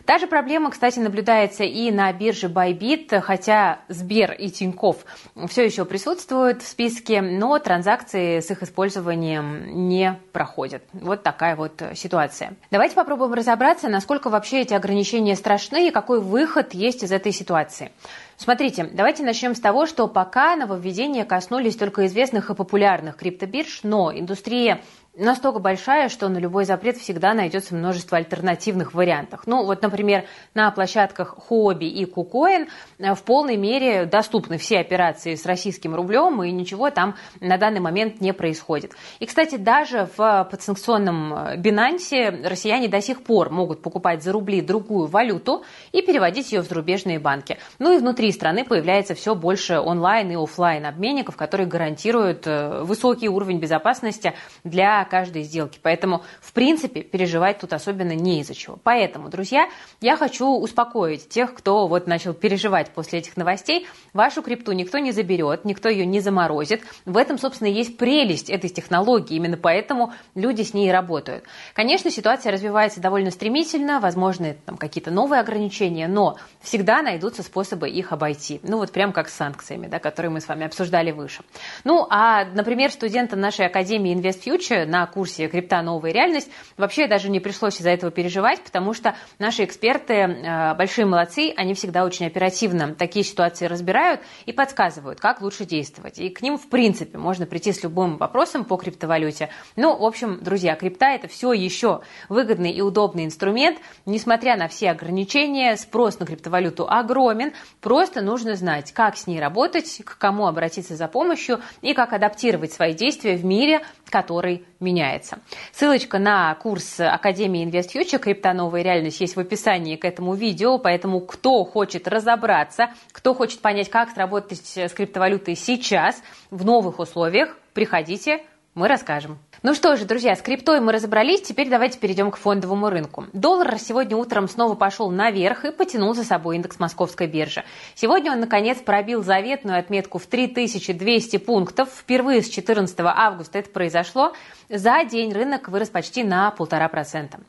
Та 0.10 0.18
же 0.18 0.26
проблема, 0.26 0.72
кстати, 0.72 0.98
наблюдается 0.98 1.64
и 1.64 1.92
на 1.92 2.12
бирже 2.12 2.48
Bybit, 2.48 3.22
хотя 3.22 3.82
Сбер 3.90 4.32
и 4.32 4.50
Тиньков 4.50 5.06
все 5.48 5.64
еще 5.64 5.86
присутствуют 5.86 6.64
в 6.64 6.68
списке, 6.68 7.22
но 7.22 7.60
транзакции 7.60 8.40
с 8.40 8.50
их 8.50 8.64
использованием 8.64 9.88
не 9.88 10.18
проходят. 10.32 10.82
Вот 10.94 11.22
такая 11.22 11.56
вот 11.56 11.84
ситуация. 11.94 12.56
Давайте 12.72 12.96
попробуем 12.96 13.36
разобраться, 13.36 13.88
насколько 13.88 14.32
вообще 14.32 14.62
эти 14.62 14.74
ограничения 14.74 15.36
страшны 15.36 15.90
и 15.90 15.92
какой 15.92 16.20
выход 16.20 16.74
есть 16.74 17.04
из 17.04 17.12
этой 17.12 17.32
ситуации. 17.32 17.92
Смотрите, 18.36 18.90
давайте 18.92 19.22
начнем 19.22 19.54
с 19.54 19.60
того, 19.60 19.86
что 19.86 20.08
пока 20.08 20.56
нововведения 20.56 21.24
коснулись 21.24 21.76
только 21.76 22.08
известных 22.08 22.50
и 22.50 22.56
популярных 22.56 23.18
криптобирж, 23.18 23.82
но 23.84 24.12
индустрия 24.12 24.82
настолько 25.16 25.60
большая, 25.60 26.10
что 26.10 26.30
на 26.30 26.38
любой 26.38 26.66
запрет 26.66 26.98
всегда 26.98 27.34
найдется 27.34 27.76
множество 27.76 28.18
альтернативных 28.18 28.94
вариантов. 28.94 29.42
Ну, 29.46 29.66
вот, 29.66 29.82
например, 29.82 30.26
на 30.54 30.72
площадках 30.72 31.36
Хобби 31.38 31.86
и 31.86 32.06
Кукоин 32.06 32.68
э, 32.98 33.14
в 33.14 33.24
полной 33.24 33.58
мере 33.58 34.06
доступны 34.06 34.58
все 34.58 34.80
операции 34.80 35.36
с 35.36 35.46
российским 35.46 35.96
рублем, 35.96 36.42
и 36.44 36.52
ничего 36.52 36.90
там 36.90 37.16
на 37.40 37.58
данный 37.58 37.80
момент 37.80 38.22
не 38.22 38.34
происходит. 38.34 38.94
И, 39.20 39.26
кстати, 39.26 39.56
даже 39.56 40.10
в 40.16 40.48
подсанкционном 40.50 41.34
э, 41.34 41.58
Бинансе 41.58 42.30
россияне 42.30 42.88
до 42.88 43.02
сих 43.02 43.24
пор 43.24 43.50
могут 43.50 43.82
покупать 43.82 44.24
за 44.24 44.32
рубли 44.32 44.62
другую 44.62 45.08
валюту 45.08 45.64
и 45.92 46.02
переводить 46.02 46.52
ее 46.52 46.62
в 46.62 46.68
зарубежные 46.68 47.20
банки. 47.20 47.58
Ну 47.80 47.94
и 47.94 47.98
внутри 47.98 48.32
страны 48.32 48.64
появляется 48.64 49.16
все 49.16 49.36
больше 49.36 49.80
онлайн 49.80 50.32
и 50.32 50.36
офлайн 50.36 50.86
обменников, 50.86 51.36
которые 51.36 51.68
гарантируют 51.68 52.48
э, 52.48 52.84
высокий 52.84 53.28
уровень 53.28 53.60
безопасности 53.60 54.34
для 54.64 54.99
каждой 55.06 55.44
сделки. 55.44 55.80
Поэтому, 55.82 56.24
в 56.42 56.54
принципе, 56.54 57.02
переживать 57.02 57.60
тут 57.60 57.74
особенно 57.74 58.14
не 58.14 58.42
из-за 58.42 58.56
чего. 58.56 58.78
Поэтому, 58.84 59.30
друзья, 59.30 59.70
я 60.02 60.18
хочу 60.18 60.48
успокоить 60.48 61.30
тех, 61.30 61.54
кто 61.54 61.88
вот 61.88 62.08
начал 62.08 62.34
переживать 62.34 62.92
после 62.92 63.20
этих 63.20 63.38
новостей. 63.38 63.88
Вашу 64.14 64.42
крипту 64.42 64.72
никто 64.72 65.00
не 65.00 65.12
заберет, 65.12 65.66
никто 65.66 65.90
ее 65.90 66.06
не 66.06 66.20
заморозит. 66.20 66.84
В 67.06 67.18
этом, 67.18 67.38
собственно, 67.38 67.68
есть 67.68 67.98
прелесть 67.98 68.50
этой 68.50 68.70
технологии. 68.70 69.36
Именно 69.36 69.58
поэтому 69.58 70.14
люди 70.36 70.62
с 70.64 70.74
ней 70.74 70.92
работают. 70.92 71.44
Конечно, 71.74 72.12
ситуация 72.12 72.52
развивается 72.52 73.02
довольно 73.02 73.32
стремительно, 73.32 74.00
возможны 74.00 74.58
там 74.66 74.78
какие-то 74.78 75.12
новые 75.12 75.42
ограничения, 75.42 76.08
но 76.08 76.38
всегда 76.62 77.02
найдутся 77.02 77.44
способы 77.44 77.90
их 77.90 78.12
обойти. 78.12 78.60
Ну 78.64 78.78
вот 78.78 78.92
прям 78.92 79.14
как 79.14 79.30
с 79.30 79.34
санкциями, 79.34 79.88
да, 79.88 80.00
которые 80.00 80.32
мы 80.32 80.42
с 80.42 80.48
вами 80.48 80.66
обсуждали 80.66 81.12
выше. 81.12 81.44
Ну 81.84 82.08
а, 82.10 82.46
например, 82.46 82.92
студентам 82.92 83.40
нашей 83.40 83.66
Академии 83.66 84.16
InvestFuture 84.16 84.86
на 84.90 85.06
курсе 85.06 85.48
«Крипта. 85.48 85.82
Новая 85.82 86.12
реальность». 86.12 86.50
Вообще 86.78 87.08
даже 87.08 87.30
не 87.30 87.40
пришлось 87.40 87.80
из-за 87.80 87.92
этого 87.92 88.12
переживать, 88.12 88.62
потому 88.62 88.94
что 88.94 89.16
наши 89.38 89.64
эксперты 89.64 90.14
э, 90.14 90.76
большие 90.76 91.06
молодцы, 91.06 91.54
они 91.56 91.74
всегда 91.74 92.06
очень 92.06 92.26
оперативно 92.26 92.96
такие 92.96 93.24
ситуации 93.24 93.66
разбирают 93.66 94.22
и 94.46 94.54
подсказывают, 94.54 95.20
как 95.20 95.42
лучше 95.42 95.66
действовать. 95.66 96.20
И 96.20 96.30
к 96.30 96.42
ним, 96.42 96.58
в 96.58 96.70
принципе, 96.70 97.18
можно 97.18 97.46
прийти 97.46 97.72
с 97.72 97.84
любым 97.84 98.18
вопросом 98.18 98.66
по 98.66 98.78
криптовалюте. 98.78 99.50
Ну, 99.76 99.98
в 99.98 100.04
общем, 100.04 100.40
друзья, 100.42 100.76
крипта– 100.76 101.06
это 101.08 101.28
все 101.28 101.54
еще 101.54 102.02
выгодный 102.28 102.72
и 102.72 102.82
удобный 102.82 103.26
инструмент. 103.26 103.80
Несмотря 104.06 104.58
на 104.58 104.68
все 104.68 104.92
ограничения, 104.92 105.76
спрос 105.78 106.20
на 106.20 106.26
криптовалюту 106.26 106.88
огромен. 106.90 107.54
Просто 107.82 108.22
нужно 108.22 108.56
знать, 108.56 108.92
как 108.92 109.18
с 109.18 109.28
ней 109.28 109.40
работать, 109.40 110.02
к 110.04 110.18
кому 110.18 110.48
обратиться 110.48 110.96
за 110.96 111.08
помощью 111.08 111.60
и 111.82 111.94
как 111.94 112.14
адаптировать 112.14 112.74
свои 112.74 112.94
действия 112.94 113.36
в 113.36 113.46
мире, 113.46 113.82
который 114.10 114.66
меняется. 114.80 115.40
Ссылочка 115.72 116.20
на 116.20 116.54
курс 116.56 117.00
Академии 117.00 117.66
InvestFuture 117.66 118.20
«Криптоновая 118.20 118.82
реальность» 118.82 119.22
есть 119.22 119.36
в 119.36 119.40
описании 119.40 119.96
к 119.96 120.06
этому 120.06 120.34
видео, 120.36 120.78
поэтому 120.78 121.22
кто 121.22 121.64
хочет 121.64 122.08
разобраться, 122.08 122.92
кто 123.12 123.34
хочет 123.34 123.62
понять, 123.62 123.90
как 123.90 124.10
сработать 124.12 124.66
с 124.66 124.94
криптовалютой 124.94 125.56
сейчас 125.56 126.22
в 126.50 126.66
новых 126.66 127.00
условиях, 127.00 127.58
приходите, 127.74 128.42
мы 128.80 128.88
расскажем. 128.88 129.38
Ну 129.62 129.74
что 129.74 129.98
же, 129.98 130.06
друзья, 130.06 130.38
с 130.38 130.42
криптой 130.42 130.80
мы 130.80 130.94
разобрались, 130.94 131.42
теперь 131.42 131.70
давайте 131.70 132.00
перейдем 132.00 132.32
к 132.32 132.38
фондовому 132.38 132.90
рынку. 132.90 133.26
Доллар 133.34 133.78
сегодня 133.78 134.16
утром 134.16 134.48
снова 134.48 134.76
пошел 134.76 135.12
наверх 135.12 135.66
и 135.66 135.72
потянул 135.72 136.16
за 136.16 136.24
собой 136.24 136.56
индекс 136.56 136.80
московской 136.80 137.28
биржи. 137.28 137.66
Сегодня 137.94 138.32
он, 138.32 138.40
наконец, 138.40 138.78
пробил 138.78 139.22
заветную 139.22 139.78
отметку 139.78 140.18
в 140.18 140.28
3200 140.28 141.38
пунктов. 141.38 141.90
Впервые 141.90 142.42
с 142.42 142.48
14 142.48 142.98
августа 143.02 143.60
это 143.60 143.70
произошло. 143.70 144.34
За 144.72 145.04
день 145.04 145.34
рынок 145.34 145.68
вырос 145.68 145.90
почти 145.90 146.24
на 146.24 146.52
полтора 146.52 146.90
процента. 146.90 147.40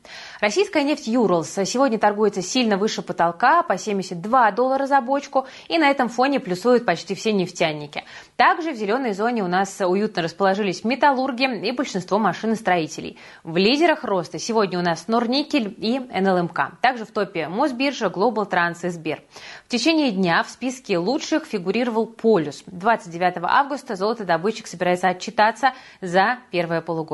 Российская 0.41 0.83
нефть 0.83 1.07
Юрлс 1.07 1.51
сегодня 1.67 1.99
торгуется 1.99 2.41
сильно 2.41 2.79
выше 2.79 3.03
потолка, 3.03 3.63
по 3.63 3.77
72 3.77 4.51
доллара 4.53 4.87
за 4.87 5.03
бочку, 5.03 5.47
и 5.69 5.77
на 5.77 5.91
этом 5.91 6.09
фоне 6.09 6.41
плюсуют 6.41 6.87
почти 6.87 7.15
все 7.15 7.35
нефтяники. 7.35 8.05
Также 8.37 8.73
в 8.73 8.77
зеленой 8.77 9.13
зоне 9.13 9.45
у 9.45 9.49
нас 9.49 9.83
уютно 9.83 10.23
расположились 10.23 10.83
металлурги 10.83 11.69
и 11.69 11.73
большинство 11.73 12.19
машиностроителей. 12.19 13.19
В 13.45 13.59
лидерах 13.59 14.03
роста 14.03 14.39
сегодня 14.39 14.79
у 14.79 14.83
нас 14.83 15.07
Норникель 15.07 15.75
и 15.77 15.99
НЛМК. 15.99 16.81
Также 16.81 17.05
в 17.05 17.11
топе 17.11 17.49
Мосбиржа, 17.49 18.07
Global 18.07 18.47
Транс 18.47 18.83
и 18.85 18.89
Сбер. 18.89 19.23
В 19.67 19.69
течение 19.69 20.11
дня 20.11 20.43
в 20.43 20.49
списке 20.49 20.97
лучших 20.97 21.45
фигурировал 21.45 22.07
Полюс. 22.07 22.63
29 22.65 23.43
августа 23.43 23.95
золотодобытчик 23.95 24.67
собирается 24.67 25.09
отчитаться 25.09 25.75
за 26.01 26.39
первое 26.51 26.81
полугодие. 26.81 27.10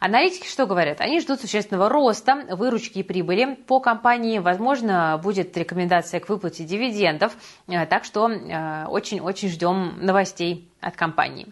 Аналитики 0.00 0.46
что 0.46 0.66
говорят? 0.66 1.00
Они 1.00 1.20
ждут 1.20 1.40
существенного 1.40 1.88
роста 1.88 2.44
выручки 2.50 3.00
и 3.00 3.02
прибыли 3.02 3.54
по 3.66 3.80
компании. 3.80 4.38
Возможно, 4.38 5.20
будет 5.22 5.56
рекомендация 5.56 6.20
к 6.20 6.28
выплате 6.28 6.64
дивидендов. 6.64 7.36
Э, 7.66 7.86
так 7.86 8.04
что 8.04 8.30
э, 8.30 8.86
очень-очень 8.86 9.48
ждем 9.48 9.98
новостей 10.00 10.68
от 10.80 10.94
компании. 10.94 11.48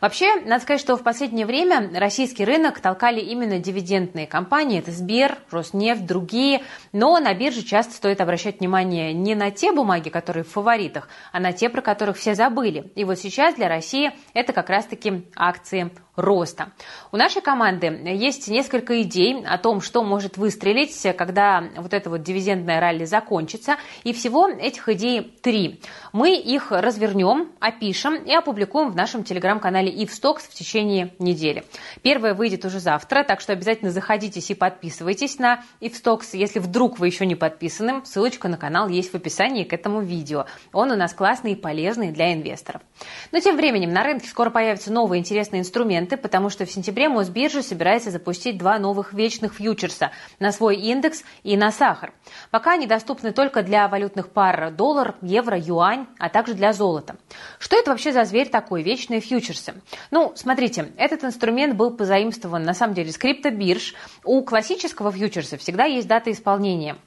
Вообще, 0.00 0.40
надо 0.40 0.62
сказать, 0.62 0.80
что 0.80 0.96
в 0.96 1.02
последнее 1.02 1.46
время 1.46 1.90
российский 1.94 2.44
рынок 2.44 2.80
толкали 2.80 3.20
именно 3.20 3.58
дивидендные 3.58 4.26
компании. 4.26 4.80
Это 4.80 4.90
Сбер, 4.90 5.38
Роснефть, 5.50 6.04
другие. 6.04 6.62
Но 6.92 7.18
на 7.20 7.32
бирже 7.34 7.62
часто 7.62 7.94
стоит 7.94 8.20
обращать 8.20 8.58
внимание 8.58 9.12
не 9.12 9.34
на 9.34 9.50
те 9.50 9.72
бумаги, 9.72 10.08
которые 10.08 10.42
в 10.42 10.50
фаворитах, 10.50 11.08
а 11.30 11.38
на 11.38 11.52
те, 11.52 11.68
про 11.68 11.80
которых 11.80 12.16
все 12.16 12.34
забыли. 12.34 12.90
И 12.96 13.04
вот 13.04 13.18
сейчас 13.18 13.54
для 13.54 13.68
России 13.68 14.12
это 14.34 14.52
как 14.52 14.68
раз-таки 14.68 15.26
акции 15.36 15.92
роста. 16.16 16.72
У 17.10 17.16
нашей 17.16 17.40
команды 17.40 17.86
есть 17.86 18.48
несколько 18.48 19.00
идей 19.00 19.44
о 19.46 19.56
том, 19.56 19.80
что 19.80 20.02
может 20.02 20.36
выстрелить, 20.36 20.94
когда 21.16 21.64
вот 21.76 21.94
это 21.94 22.10
вот 22.10 22.22
дивидендное 22.22 22.80
ралли 22.80 23.04
закончится. 23.04 23.76
И 24.02 24.12
всего 24.12 24.48
этих 24.48 24.88
идей 24.90 25.22
три. 25.42 25.80
Мы 26.12 26.36
их 26.36 26.70
развернем, 26.70 27.52
опишем 27.60 28.16
и 28.16 28.34
опубликуем 28.34 28.61
в 28.66 28.96
нашем 28.96 29.24
телеграм-канале 29.24 29.92
IfStocks 29.92 30.42
в 30.48 30.54
течение 30.54 31.14
недели. 31.18 31.64
Первое 32.02 32.34
выйдет 32.34 32.64
уже 32.64 32.80
завтра, 32.80 33.24
так 33.24 33.40
что 33.40 33.52
обязательно 33.52 33.90
заходите 33.90 34.40
и 34.40 34.54
подписывайтесь 34.54 35.38
на 35.38 35.62
IfStocks. 35.80 36.28
Если 36.32 36.58
вдруг 36.58 36.98
вы 36.98 37.06
еще 37.06 37.26
не 37.26 37.34
подписаны, 37.34 38.02
ссылочка 38.04 38.48
на 38.48 38.56
канал 38.56 38.88
есть 38.88 39.12
в 39.12 39.14
описании 39.14 39.64
к 39.64 39.72
этому 39.72 40.00
видео. 40.00 40.46
Он 40.72 40.90
у 40.90 40.96
нас 40.96 41.14
классный 41.14 41.52
и 41.52 41.56
полезный 41.56 42.12
для 42.12 42.32
инвесторов. 42.32 42.82
Но 43.30 43.40
тем 43.40 43.56
временем 43.56 43.92
на 43.92 44.02
рынке 44.02 44.28
скоро 44.28 44.50
появятся 44.50 44.92
новые 44.92 45.20
интересные 45.20 45.60
инструменты, 45.60 46.16
потому 46.16 46.50
что 46.50 46.66
в 46.66 46.70
сентябре 46.70 47.08
Мосбиржа 47.08 47.62
собирается 47.62 48.10
запустить 48.10 48.58
два 48.58 48.78
новых 48.78 49.12
вечных 49.12 49.54
фьючерса 49.54 50.10
на 50.38 50.52
свой 50.52 50.76
индекс 50.76 51.24
и 51.42 51.56
на 51.56 51.70
сахар. 51.72 52.12
Пока 52.50 52.72
они 52.72 52.86
доступны 52.86 53.32
только 53.32 53.62
для 53.62 53.88
валютных 53.88 54.30
пар 54.30 54.70
доллар, 54.70 55.14
евро, 55.22 55.58
юань, 55.58 56.06
а 56.18 56.28
также 56.28 56.54
для 56.54 56.72
золота. 56.72 57.16
Что 57.58 57.76
это 57.76 57.90
вообще 57.90 58.12
за 58.12 58.24
зверь 58.24 58.48
такой, 58.52 58.82
вечные 58.82 59.20
фьючерсы? 59.20 59.74
Ну, 60.12 60.32
смотрите, 60.36 60.92
этот 60.96 61.24
инструмент 61.24 61.74
был 61.74 61.90
позаимствован 61.96 62.62
на 62.62 62.74
самом 62.74 62.94
деле 62.94 63.10
с 63.10 63.18
криптобирж. 63.18 63.94
У 64.24 64.42
классического 64.44 65.10
фьючерса 65.10 65.56
всегда 65.56 65.86
есть 65.86 66.06
дата 66.06 66.30
исполнения– 66.30 66.96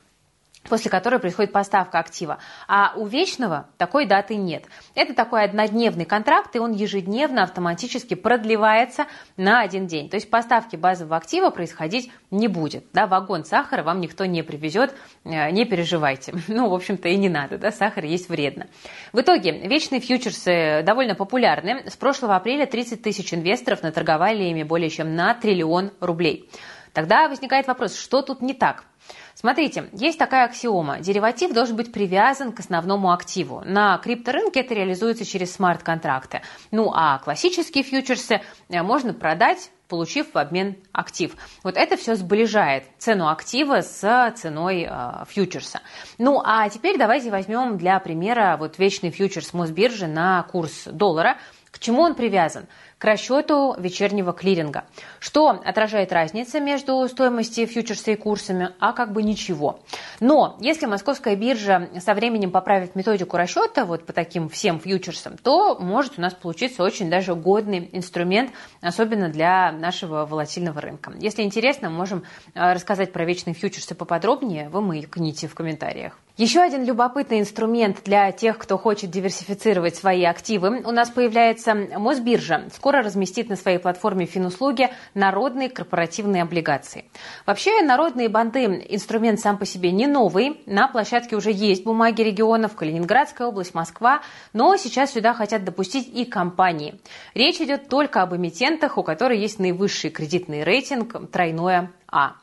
после 0.70 0.92
которой 0.92 1.20
происходит 1.20 1.52
поставка 1.52 2.00
актива. 2.00 2.40
А 2.68 2.94
у 2.96 3.06
вечного 3.06 3.68
такой 3.78 4.06
даты 4.06 4.36
нет. 4.36 4.66
Это 4.96 5.14
такой 5.14 5.44
однодневный 5.44 6.06
контракт, 6.06 6.56
и 6.56 6.60
он 6.60 6.72
ежедневно 6.72 7.44
автоматически 7.44 8.14
продлевается 8.14 9.06
на 9.38 9.62
один 9.62 9.88
день. 9.88 10.10
То 10.10 10.16
есть 10.16 10.30
поставки 10.30 10.76
базового 10.76 11.18
актива 11.18 11.50
происходить 11.50 12.12
не 12.32 12.48
будет. 12.48 12.86
Да, 12.94 13.08
вагон 13.08 13.46
сахара 13.46 13.84
вам 13.84 14.02
никто 14.02 14.26
не 14.26 14.44
привезет, 14.44 14.94
э, 15.24 15.52
не 15.52 15.66
переживайте. 15.66 16.34
Ну, 16.56 16.70
в 16.70 16.74
общем-то, 16.74 17.10
и 17.10 17.18
не 17.18 17.28
надо, 17.28 17.58
да, 17.58 17.72
сахар 17.72 18.06
есть 18.06 18.30
вредно. 18.30 18.68
В 19.12 19.20
итоге, 19.20 19.52
вечные 19.68 20.00
фьючерсы 20.00 20.84
довольно 20.84 21.14
популярны. 21.16 21.84
С 21.90 21.98
прошлого 21.98 22.36
апреля 22.36 22.66
30 22.66 23.02
тысяч 23.02 23.34
инвесторов 23.34 23.84
наторговали 23.84 24.44
ими 24.46 24.64
более 24.64 24.90
чем 24.90 25.16
на 25.16 25.34
триллион 25.34 25.92
рублей. 26.00 26.50
Тогда 26.96 27.28
возникает 27.28 27.68
вопрос, 27.68 27.96
что 27.96 28.22
тут 28.22 28.42
не 28.42 28.54
так? 28.54 28.86
Смотрите, 29.34 29.90
есть 29.92 30.18
такая 30.18 30.46
аксиома. 30.46 31.02
Дериватив 31.02 31.52
должен 31.52 31.76
быть 31.76 31.92
привязан 31.92 32.54
к 32.54 32.62
основному 32.62 33.12
активу. 33.12 33.62
На 33.66 33.98
крипторынке 33.98 34.62
это 34.62 34.74
реализуется 34.74 35.26
через 35.26 35.54
смарт-контракты. 35.54 36.42
Ну 36.72 36.92
а 36.96 37.20
классические 37.20 37.84
фьючерсы 37.84 38.42
э, 38.70 38.82
можно 38.82 39.14
продать 39.14 39.70
получив 39.90 40.34
в 40.34 40.38
обмен 40.38 40.78
актив. 40.94 41.36
Вот 41.64 41.76
это 41.76 41.98
все 41.98 42.16
сближает 42.16 42.86
цену 42.98 43.30
актива 43.30 43.82
с 43.82 44.34
ценой 44.38 44.88
э, 44.90 45.26
фьючерса. 45.28 45.82
Ну 46.18 46.42
а 46.44 46.70
теперь 46.70 46.98
давайте 46.98 47.30
возьмем 47.30 47.78
для 47.78 48.00
примера 48.00 48.56
вот 48.58 48.80
вечный 48.80 49.12
фьючерс 49.12 49.54
Мосбиржи 49.54 50.08
на 50.08 50.42
курс 50.44 50.86
доллара. 50.86 51.38
К 51.72 51.80
чему 51.80 52.04
он 52.04 52.16
привязан? 52.16 52.68
К 52.98 53.04
расчету 53.04 53.76
вечернего 53.78 54.32
клиринга, 54.32 54.86
что 55.20 55.50
отражает 55.50 56.14
разница 56.14 56.60
между 56.60 57.08
стоимостью 57.08 57.68
фьючерса 57.68 58.12
и 58.12 58.16
курсами, 58.16 58.70
а 58.80 58.94
как 58.94 59.12
бы 59.12 59.22
ничего. 59.22 59.80
Но 60.20 60.58
если 60.62 60.86
московская 60.86 61.36
биржа 61.36 61.90
со 62.00 62.14
временем 62.14 62.52
поправит 62.52 62.96
методику 62.96 63.38
расчета 63.38 63.86
вот 63.86 64.06
по 64.06 64.14
таким 64.14 64.48
всем 64.50 64.80
фьючерсам, 64.80 65.38
то 65.38 65.78
может 65.78 66.18
у 66.18 66.22
нас 66.22 66.34
получиться 66.34 66.84
очень 66.84 67.10
даже 67.10 67.36
годный 67.36 67.90
инструмент, 67.92 68.52
особенно 68.82 69.30
для 69.30 69.72
нашего 69.72 70.26
волатильного 70.26 70.80
рынка. 70.80 71.14
Если 71.20 71.42
интересно, 71.42 71.90
можем 71.90 72.24
э, 72.54 72.74
рассказать 72.74 73.12
про 73.12 73.26
вечные 73.26 73.54
фьючерсы 73.54 73.94
поподробнее, 73.96 74.70
вы 74.70 74.82
маякните 74.82 75.48
в 75.48 75.56
комментариях. 75.56 76.18
Еще 76.38 76.60
один 76.60 76.84
любопытный 76.84 77.40
инструмент 77.40 78.02
для 78.04 78.30
тех, 78.34 78.58
кто 78.58 78.78
хочет 78.78 79.10
диверсифицировать 79.10 79.96
свои 79.96 80.26
активы. 80.26 80.82
У 80.86 80.92
нас 80.92 81.10
появляется 81.10 81.74
Мосбиржа. 81.74 82.66
Скоро 82.86 83.02
разместит 83.02 83.50
на 83.50 83.56
своей 83.56 83.80
платформе 83.80 84.28
финуслуги 84.28 84.92
народные 85.16 85.70
корпоративные 85.70 86.44
облигации. 86.44 87.06
Вообще, 87.48 87.82
народные 87.82 88.30
банды– 88.30 88.86
инструмент 88.90 89.40
сам 89.40 89.58
по 89.58 89.66
себе 89.66 89.92
не 89.92 90.06
новый. 90.06 90.62
На 90.68 90.88
площадке 90.88 91.36
уже 91.36 91.52
есть 91.52 91.84
бумаги 91.84 92.22
регионов, 92.22 92.76
Калининградская 92.76 93.48
область, 93.48 93.74
Москва. 93.74 94.22
Но 94.54 94.78
сейчас 94.78 95.14
сюда 95.14 95.34
хотят 95.34 95.64
допустить 95.64 96.08
и 96.14 96.26
компании. 96.26 97.00
Речь 97.34 97.60
идет 97.60 97.90
только 97.90 98.22
об 98.22 98.36
эмитентах, 98.36 99.00
у 99.00 99.04
которых 99.04 99.40
есть 99.40 99.58
наивысший 99.58 100.12
кредитный 100.12 100.64
рейтинг– 100.64 101.32
тройное 101.32 101.92
А. 102.08 102.36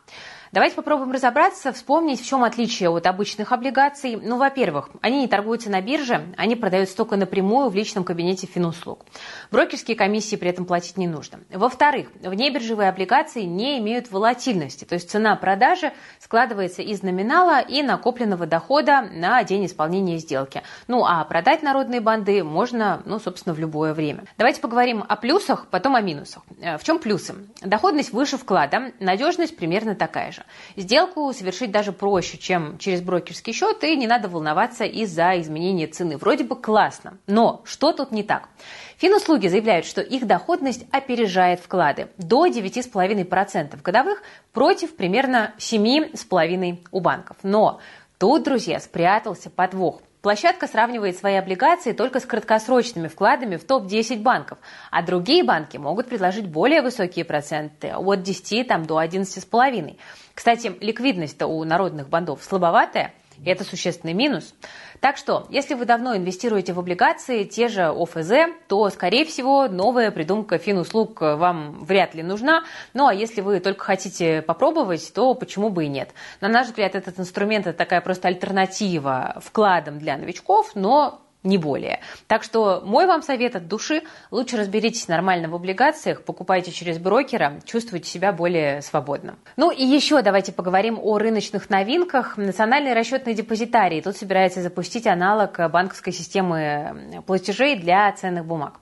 Давайте 0.52 0.76
попробуем 0.76 1.12
разобраться, 1.12 1.72
вспомнить, 1.72 2.20
в 2.20 2.26
чем 2.26 2.44
отличие 2.44 2.90
от 2.90 3.06
обычных 3.06 3.52
облигаций. 3.52 4.16
Ну, 4.16 4.36
во-первых, 4.36 4.90
они 5.00 5.20
не 5.20 5.26
торгуются 5.26 5.70
на 5.70 5.80
бирже, 5.80 6.26
они 6.36 6.56
продаются 6.56 6.94
только 6.94 7.16
напрямую 7.16 7.70
в 7.70 7.74
личном 7.74 8.04
кабинете 8.04 8.46
финуслуг. 8.46 9.06
Брокерские 9.50 9.96
комиссии 9.96 10.36
при 10.36 10.50
этом 10.50 10.66
платить 10.66 10.98
не 10.98 11.08
нужно. 11.08 11.40
Во-вторых, 11.50 12.08
внебиржевые 12.20 12.90
облигации 12.90 13.44
не 13.44 13.78
имеют 13.78 14.10
волатильности, 14.10 14.84
то 14.84 14.94
есть 14.94 15.08
цена 15.10 15.36
продажи 15.36 15.90
складывается 16.20 16.82
из 16.82 17.02
номинала 17.02 17.62
и 17.62 17.82
накопленного 17.82 18.44
дохода 18.44 19.08
на 19.10 19.42
день 19.44 19.64
исполнения 19.64 20.18
сделки. 20.18 20.62
Ну, 20.86 21.06
а 21.06 21.24
продать 21.24 21.62
народные 21.62 22.02
банды 22.02 22.44
можно, 22.44 23.00
ну, 23.06 23.18
собственно, 23.20 23.54
в 23.54 23.58
любое 23.58 23.94
время. 23.94 24.24
Давайте 24.36 24.60
поговорим 24.60 25.02
о 25.08 25.16
плюсах, 25.16 25.68
потом 25.70 25.96
о 25.96 26.02
минусах. 26.02 26.42
Э, 26.60 26.76
в 26.76 26.84
чем 26.84 26.98
плюсы? 26.98 27.36
Доходность 27.62 28.12
выше 28.12 28.36
вклада, 28.36 28.92
надежность 29.00 29.56
примерно 29.56 29.94
такая 29.94 30.30
же. 30.30 30.41
Сделку 30.76 31.32
совершить 31.32 31.70
даже 31.70 31.92
проще, 31.92 32.38
чем 32.38 32.78
через 32.78 33.00
брокерский 33.00 33.52
счет, 33.52 33.82
и 33.84 33.96
не 33.96 34.06
надо 34.06 34.28
волноваться 34.28 34.84
из-за 34.84 35.40
изменения 35.40 35.86
цены. 35.86 36.16
Вроде 36.16 36.44
бы 36.44 36.56
классно, 36.56 37.18
но 37.26 37.62
что 37.64 37.92
тут 37.92 38.12
не 38.12 38.22
так? 38.22 38.48
Финуслуги 38.96 39.48
заявляют, 39.48 39.86
что 39.86 40.00
их 40.00 40.26
доходность 40.26 40.84
опережает 40.92 41.60
вклады 41.60 42.08
до 42.18 42.46
9,5% 42.46 43.82
годовых 43.82 44.22
против 44.52 44.94
примерно 44.96 45.54
7,5% 45.58 46.78
у 46.90 47.00
банков. 47.00 47.36
Но 47.42 47.80
тут, 48.18 48.44
друзья, 48.44 48.78
спрятался 48.80 49.50
подвох– 49.50 50.02
Площадка 50.22 50.68
сравнивает 50.68 51.18
свои 51.18 51.34
облигации 51.34 51.92
только 51.92 52.20
с 52.20 52.26
краткосрочными 52.26 53.08
вкладами 53.08 53.56
в 53.56 53.64
топ-10 53.64 54.22
банков, 54.22 54.58
а 54.92 55.02
другие 55.02 55.42
банки 55.42 55.78
могут 55.78 56.06
предложить 56.08 56.46
более 56.46 56.80
высокие 56.80 57.24
проценты, 57.24 57.88
от 57.88 58.22
10 58.22 58.68
там, 58.68 58.86
до 58.86 59.02
11,5. 59.02 59.98
Кстати, 60.32 60.72
ликвидность-то 60.80 61.48
у 61.48 61.64
народных 61.64 62.08
бандов 62.08 62.44
слабоватая, 62.44 63.12
и 63.42 63.48
это 63.48 63.64
существенный 63.64 64.14
минус. 64.14 64.54
Так 65.00 65.16
что, 65.16 65.46
если 65.50 65.74
вы 65.74 65.84
давно 65.84 66.16
инвестируете 66.16 66.72
в 66.72 66.78
облигации, 66.78 67.44
те 67.44 67.68
же 67.68 67.88
ОФЗ, 67.88 68.32
то, 68.68 68.88
скорее 68.90 69.24
всего, 69.24 69.68
новая 69.68 70.10
придумка 70.10 70.58
финуслуг 70.58 71.20
вам 71.20 71.84
вряд 71.84 72.14
ли 72.14 72.22
нужна. 72.22 72.64
Ну, 72.94 73.06
а 73.06 73.14
если 73.14 73.40
вы 73.40 73.60
только 73.60 73.84
хотите 73.84 74.42
попробовать, 74.42 75.12
то 75.12 75.34
почему 75.34 75.70
бы 75.70 75.86
и 75.86 75.88
нет. 75.88 76.10
На 76.40 76.48
наш 76.48 76.68
взгляд, 76.68 76.94
этот 76.94 77.18
инструмент– 77.18 77.66
это 77.66 77.76
такая 77.76 78.00
просто 78.00 78.28
альтернатива 78.28 79.40
вкладам 79.42 79.98
для 79.98 80.16
новичков, 80.16 80.72
но 80.74 81.20
не 81.42 81.58
более. 81.58 82.00
Так 82.26 82.42
что 82.42 82.82
мой 82.84 83.06
вам 83.06 83.22
совет 83.22 83.56
от 83.56 83.68
души– 83.68 84.02
лучше 84.30 84.56
разберитесь 84.56 85.08
нормально 85.08 85.48
в 85.48 85.54
облигациях, 85.54 86.22
покупайте 86.24 86.70
через 86.70 86.98
брокера, 86.98 87.60
чувствуйте 87.64 88.08
себя 88.08 88.32
более 88.32 88.82
свободным. 88.82 89.38
Ну 89.56 89.70
и 89.70 89.84
еще 89.84 90.22
давайте 90.22 90.52
поговорим 90.52 90.98
о 91.00 91.18
рыночных 91.18 91.70
новинках. 91.70 92.36
Национальный 92.36 92.92
расчетный 92.92 93.34
депозитарий 93.34 94.00
тут 94.00 94.16
собирается 94.16 94.62
запустить 94.62 95.06
аналог 95.06 95.58
банковской 95.70 96.12
системы 96.12 97.22
платежей 97.26 97.76
для 97.76 98.12
ценных 98.12 98.44
бумаг. 98.44 98.74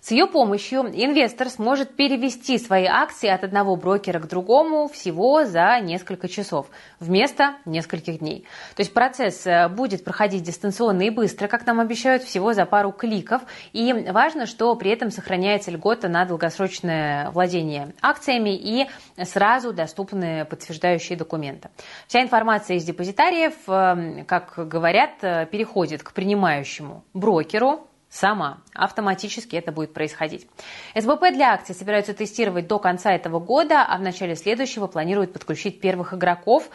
С 0.00 0.12
ее 0.12 0.26
помощью 0.26 0.80
инвестор 0.80 1.50
сможет 1.50 1.94
перевести 1.94 2.56
свои 2.58 2.86
акции 2.86 3.28
от 3.28 3.44
одного 3.44 3.76
брокера 3.76 4.18
к 4.18 4.28
другому 4.28 4.88
всего 4.88 5.44
за 5.44 5.78
несколько 5.80 6.26
часов 6.26 6.68
вместо 7.00 7.56
нескольких 7.66 8.20
дней. 8.20 8.46
То 8.76 8.80
есть 8.80 8.94
процесс 8.94 9.46
э, 9.46 9.68
будет 9.68 10.02
проходить 10.02 10.42
дистанционно 10.42 11.02
и 11.02 11.10
быстро, 11.10 11.48
как 11.48 11.66
нам 11.66 11.80
обещают, 11.80 12.22
всего 12.22 12.54
за 12.54 12.64
пару 12.64 12.92
кликов. 12.92 13.42
И 13.72 13.92
важно, 13.92 14.46
что 14.46 14.74
при 14.74 14.90
этом 14.90 15.10
сохраняется 15.10 15.70
льгота 15.70 16.08
на 16.08 16.24
долгосрочное 16.24 17.30
владение 17.30 17.92
акциями 18.00 18.56
и 18.56 18.86
сразу 19.24 19.74
доступны 19.74 20.46
подтверждающие 20.46 21.18
документы. 21.18 21.68
Вся 22.06 22.22
информация 22.22 22.78
из 22.78 22.84
депозитариев, 22.84 23.54
э, 23.68 24.24
как 24.24 24.54
говорят, 24.56 25.22
э, 25.22 25.46
переходит 25.46 26.02
к 26.02 26.12
принимающему 26.14 27.04
брокеру, 27.12 27.86
сама. 28.10 28.58
Автоматически 28.74 29.54
это 29.54 29.70
будет 29.70 29.94
происходить. 29.94 30.46
СБП 30.96 31.32
для 31.32 31.52
акций 31.52 31.74
собираются 31.74 32.12
тестировать 32.12 32.66
до 32.66 32.80
конца 32.80 33.12
этого 33.12 33.38
года, 33.38 33.86
а 33.88 33.96
в 33.96 34.02
начале 34.02 34.34
следующего 34.34 34.88
планируют 34.88 35.32
подключить 35.32 35.80
первых 35.80 36.12
игроков. 36.12 36.68